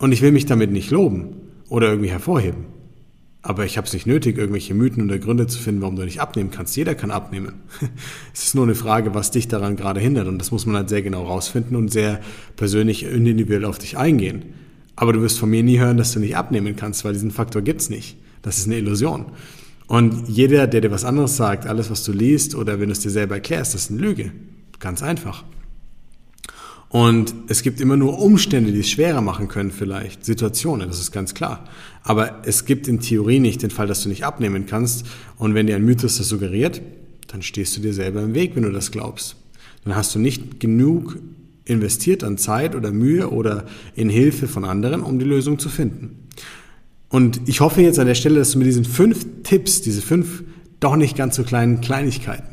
Und 0.00 0.12
ich 0.12 0.20
will 0.20 0.32
mich 0.32 0.44
damit 0.44 0.70
nicht 0.70 0.90
loben 0.90 1.36
oder 1.70 1.88
irgendwie 1.88 2.10
hervorheben. 2.10 2.71
Aber 3.44 3.64
ich 3.64 3.76
habe 3.76 3.88
es 3.88 3.92
nicht 3.92 4.06
nötig, 4.06 4.38
irgendwelche 4.38 4.72
Mythen 4.72 5.02
oder 5.02 5.18
Gründe 5.18 5.48
zu 5.48 5.58
finden, 5.58 5.82
warum 5.82 5.96
du 5.96 6.04
nicht 6.04 6.20
abnehmen 6.20 6.52
kannst. 6.52 6.76
Jeder 6.76 6.94
kann 6.94 7.10
abnehmen. 7.10 7.54
es 8.32 8.44
ist 8.44 8.54
nur 8.54 8.64
eine 8.64 8.76
Frage, 8.76 9.14
was 9.14 9.32
dich 9.32 9.48
daran 9.48 9.74
gerade 9.74 9.98
hindert. 9.98 10.28
Und 10.28 10.38
das 10.38 10.52
muss 10.52 10.64
man 10.64 10.76
halt 10.76 10.88
sehr 10.88 11.02
genau 11.02 11.24
rausfinden 11.24 11.76
und 11.76 11.90
sehr 11.90 12.20
persönlich 12.54 13.04
individuell 13.04 13.64
auf 13.64 13.78
dich 13.78 13.98
eingehen. 13.98 14.44
Aber 14.94 15.12
du 15.12 15.20
wirst 15.22 15.40
von 15.40 15.50
mir 15.50 15.64
nie 15.64 15.80
hören, 15.80 15.96
dass 15.96 16.12
du 16.12 16.20
nicht 16.20 16.36
abnehmen 16.36 16.76
kannst, 16.76 17.04
weil 17.04 17.14
diesen 17.14 17.32
Faktor 17.32 17.62
gibt's 17.62 17.90
nicht. 17.90 18.16
Das 18.42 18.58
ist 18.58 18.66
eine 18.66 18.78
Illusion. 18.78 19.26
Und 19.88 20.28
jeder, 20.28 20.68
der 20.68 20.80
dir 20.80 20.92
was 20.92 21.04
anderes 21.04 21.36
sagt, 21.36 21.66
alles, 21.66 21.90
was 21.90 22.04
du 22.04 22.12
liest 22.12 22.54
oder 22.54 22.78
wenn 22.78 22.86
du 22.86 22.92
es 22.92 23.00
dir 23.00 23.10
selber 23.10 23.34
erklärst, 23.34 23.74
das 23.74 23.84
ist 23.84 23.90
eine 23.90 24.00
Lüge. 24.00 24.32
Ganz 24.78 25.02
einfach. 25.02 25.44
Und 26.92 27.34
es 27.48 27.62
gibt 27.62 27.80
immer 27.80 27.96
nur 27.96 28.18
Umstände, 28.18 28.70
die 28.70 28.80
es 28.80 28.90
schwerer 28.90 29.22
machen 29.22 29.48
können 29.48 29.70
vielleicht, 29.70 30.26
Situationen, 30.26 30.88
das 30.88 31.00
ist 31.00 31.10
ganz 31.10 31.32
klar. 31.32 31.64
Aber 32.02 32.42
es 32.44 32.66
gibt 32.66 32.86
in 32.86 33.00
Theorie 33.00 33.40
nicht 33.40 33.62
den 33.62 33.70
Fall, 33.70 33.86
dass 33.86 34.02
du 34.02 34.10
nicht 34.10 34.26
abnehmen 34.26 34.66
kannst. 34.66 35.06
Und 35.38 35.54
wenn 35.54 35.66
dir 35.66 35.76
ein 35.76 35.86
Mythos 35.86 36.18
das 36.18 36.28
suggeriert, 36.28 36.82
dann 37.28 37.40
stehst 37.40 37.74
du 37.74 37.80
dir 37.80 37.94
selber 37.94 38.20
im 38.20 38.34
Weg, 38.34 38.54
wenn 38.56 38.64
du 38.64 38.70
das 38.70 38.90
glaubst. 38.90 39.36
Dann 39.84 39.96
hast 39.96 40.14
du 40.14 40.18
nicht 40.18 40.60
genug 40.60 41.16
investiert 41.64 42.24
an 42.24 42.36
Zeit 42.36 42.74
oder 42.74 42.92
Mühe 42.92 43.30
oder 43.30 43.64
in 43.94 44.10
Hilfe 44.10 44.46
von 44.46 44.66
anderen, 44.66 45.00
um 45.00 45.18
die 45.18 45.24
Lösung 45.24 45.58
zu 45.58 45.70
finden. 45.70 46.28
Und 47.08 47.40
ich 47.46 47.60
hoffe 47.60 47.80
jetzt 47.80 47.98
an 47.98 48.06
der 48.06 48.14
Stelle, 48.14 48.38
dass 48.38 48.50
du 48.50 48.58
mit 48.58 48.66
diesen 48.66 48.84
fünf 48.84 49.24
Tipps, 49.44 49.80
diese 49.80 50.02
fünf 50.02 50.44
doch 50.78 50.96
nicht 50.96 51.16
ganz 51.16 51.36
so 51.36 51.42
kleinen 51.42 51.80
Kleinigkeiten, 51.80 52.51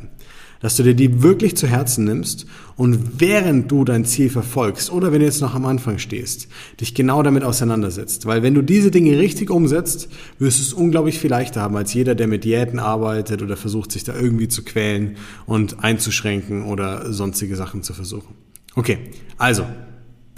dass 0.59 0.75
du 0.75 0.83
dir 0.83 0.93
die 0.93 1.23
wirklich 1.23 1.55
zu 1.55 1.67
Herzen 1.67 2.05
nimmst 2.05 2.45
und 2.75 3.19
während 3.19 3.71
du 3.71 3.85
dein 3.85 4.05
Ziel 4.05 4.29
verfolgst 4.29 4.91
oder 4.91 5.11
wenn 5.11 5.19
du 5.19 5.25
jetzt 5.25 5.41
noch 5.41 5.55
am 5.55 5.65
Anfang 5.65 5.97
stehst, 5.97 6.47
dich 6.79 6.93
genau 6.93 7.23
damit 7.23 7.43
auseinandersetzt. 7.43 8.25
Weil 8.25 8.43
wenn 8.43 8.53
du 8.53 8.61
diese 8.61 8.91
Dinge 8.91 9.17
richtig 9.17 9.49
umsetzt, 9.49 10.09
wirst 10.37 10.59
du 10.59 10.63
es 10.63 10.73
unglaublich 10.73 11.19
viel 11.19 11.29
leichter 11.29 11.61
haben 11.61 11.75
als 11.75 11.93
jeder, 11.93 12.15
der 12.15 12.27
mit 12.27 12.43
Diäten 12.43 12.79
arbeitet 12.79 13.41
oder 13.41 13.57
versucht, 13.57 13.91
sich 13.91 14.03
da 14.03 14.15
irgendwie 14.15 14.47
zu 14.47 14.63
quälen 14.63 15.17
und 15.45 15.83
einzuschränken 15.83 16.63
oder 16.63 17.11
sonstige 17.11 17.55
Sachen 17.55 17.83
zu 17.83 17.93
versuchen. 17.93 18.35
Okay, 18.75 18.99
also 19.37 19.65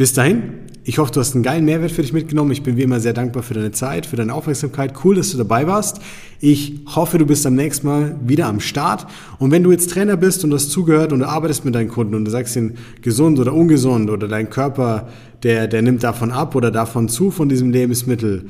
bis 0.01 0.13
dahin, 0.13 0.53
ich 0.83 0.97
hoffe, 0.97 1.11
du 1.11 1.19
hast 1.19 1.35
einen 1.35 1.43
geilen 1.43 1.63
Mehrwert 1.63 1.91
für 1.91 2.01
dich 2.01 2.11
mitgenommen. 2.11 2.49
Ich 2.49 2.63
bin 2.63 2.75
wie 2.75 2.81
immer 2.81 2.99
sehr 2.99 3.13
dankbar 3.13 3.43
für 3.43 3.53
deine 3.53 3.71
Zeit, 3.71 4.07
für 4.07 4.15
deine 4.15 4.33
Aufmerksamkeit. 4.33 4.95
Cool, 5.03 5.13
dass 5.13 5.29
du 5.29 5.37
dabei 5.37 5.67
warst. 5.67 6.01
Ich 6.39 6.79
hoffe, 6.87 7.19
du 7.19 7.27
bist 7.27 7.45
am 7.45 7.53
nächsten 7.53 7.85
Mal 7.85 8.15
wieder 8.25 8.47
am 8.47 8.59
Start. 8.59 9.05
Und 9.37 9.51
wenn 9.51 9.61
du 9.61 9.71
jetzt 9.71 9.91
Trainer 9.91 10.17
bist 10.17 10.43
und 10.43 10.51
hast 10.55 10.71
zugehört 10.71 11.13
und 11.13 11.19
du 11.19 11.27
arbeitest 11.27 11.65
mit 11.65 11.75
deinen 11.75 11.87
Kunden 11.89 12.15
und 12.15 12.25
du 12.25 12.31
sagst 12.31 12.55
ihnen 12.55 12.79
gesund 13.03 13.37
oder 13.37 13.53
ungesund 13.53 14.09
oder 14.09 14.27
dein 14.27 14.49
Körper, 14.49 15.07
der, 15.43 15.67
der 15.67 15.83
nimmt 15.83 16.01
davon 16.01 16.31
ab 16.31 16.55
oder 16.55 16.71
davon 16.71 17.07
zu 17.07 17.29
von 17.29 17.47
diesem 17.47 17.69
Lebensmittel, 17.69 18.47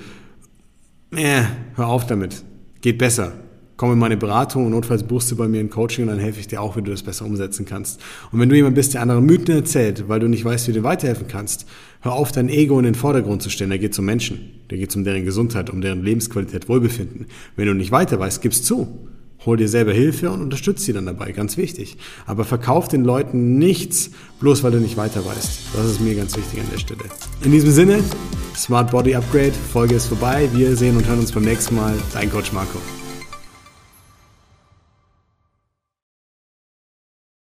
äh, 1.14 1.42
hör 1.76 1.88
auf 1.88 2.08
damit. 2.08 2.46
Geht 2.80 2.98
besser 2.98 3.34
komm 3.82 3.94
in 3.94 3.98
meine 3.98 4.16
Beratung 4.16 4.68
und 4.68 4.74
notfalls 4.74 5.02
buchst 5.02 5.32
du 5.32 5.36
bei 5.36 5.48
mir 5.48 5.60
ein 5.60 5.72
Coaching 5.72 6.04
und 6.04 6.12
dann 6.12 6.20
helfe 6.20 6.40
ich 6.40 6.48
dir 6.48 6.62
auch, 6.62 6.78
wie 6.78 6.84
du 6.84 6.92
das 6.92 7.02
besser 7.02 7.26
umsetzen 7.26 7.66
kannst. 7.66 8.00
Und 8.32 8.40
wenn 8.40 8.48
du 8.48 8.56
jemand 8.56 8.76
bist, 8.76 8.94
der 8.94 9.02
andere 9.02 9.24
Mythen 9.24 9.56
erzählt, 9.56 10.08
weil 10.08 10.20
du 10.20 10.28
nicht 10.28 10.46
weißt, 10.46 10.68
wie 10.68 10.74
du 10.74 10.84
weiterhelfen 10.84 11.26
kannst, 11.28 11.66
hör 12.02 12.12
auf, 12.12 12.32
dein 12.32 12.48
Ego 12.48 12.78
in 12.78 12.86
den 12.86 12.94
Vordergrund 12.94 13.42
zu 13.42 13.50
stellen. 13.50 13.72
Da 13.72 13.78
geht 13.78 13.94
es 13.94 13.98
um 13.98 14.06
Menschen. 14.06 14.52
Da 14.68 14.76
geht 14.76 14.92
es 14.92 14.96
um 14.96 15.04
deren 15.04 15.26
Gesundheit, 15.26 15.72
um 15.72 15.82
deren 15.82 16.04
Lebensqualität, 16.04 16.70
Wohlbefinden. 16.70 17.26
Wenn 17.56 17.66
du 17.66 17.74
nicht 17.74 17.92
weiter 17.92 18.20
weißt, 18.20 18.44
gib's 18.44 18.62
zu. 18.62 19.10
Hol 19.48 19.58
dir 19.58 19.68
selber 19.68 19.94
Hilfe 19.94 20.30
und 20.30 20.44
unterstütze 20.44 20.86
sie 20.86 20.94
dann 20.94 21.08
dabei, 21.08 21.32
ganz 21.32 21.58
wichtig. 21.58 21.98
Aber 22.28 22.46
verkauf 22.46 22.88
den 22.88 23.04
Leuten 23.04 23.58
nichts, 23.58 24.12
bloß 24.42 24.62
weil 24.62 24.74
du 24.74 24.78
nicht 24.78 24.96
weiter 24.96 25.26
weißt. 25.26 25.60
Das 25.76 25.86
ist 25.88 26.02
mir 26.02 26.14
ganz 26.14 26.38
wichtig 26.38 26.60
an 26.60 26.68
der 26.72 26.78
Stelle. 26.78 27.06
In 27.44 27.52
diesem 27.52 27.72
Sinne, 27.72 28.04
Smart 28.56 28.92
Body 28.92 29.16
Upgrade, 29.16 29.54
Folge 29.74 29.96
ist 29.96 30.06
vorbei. 30.06 30.48
Wir 30.54 30.76
sehen 30.76 30.98
und 30.98 31.08
hören 31.08 31.18
uns 31.18 31.32
beim 31.32 31.46
nächsten 31.46 31.76
Mal. 31.76 31.96
Dein 32.14 32.30
Coach 32.30 32.54
Marco. 32.54 32.78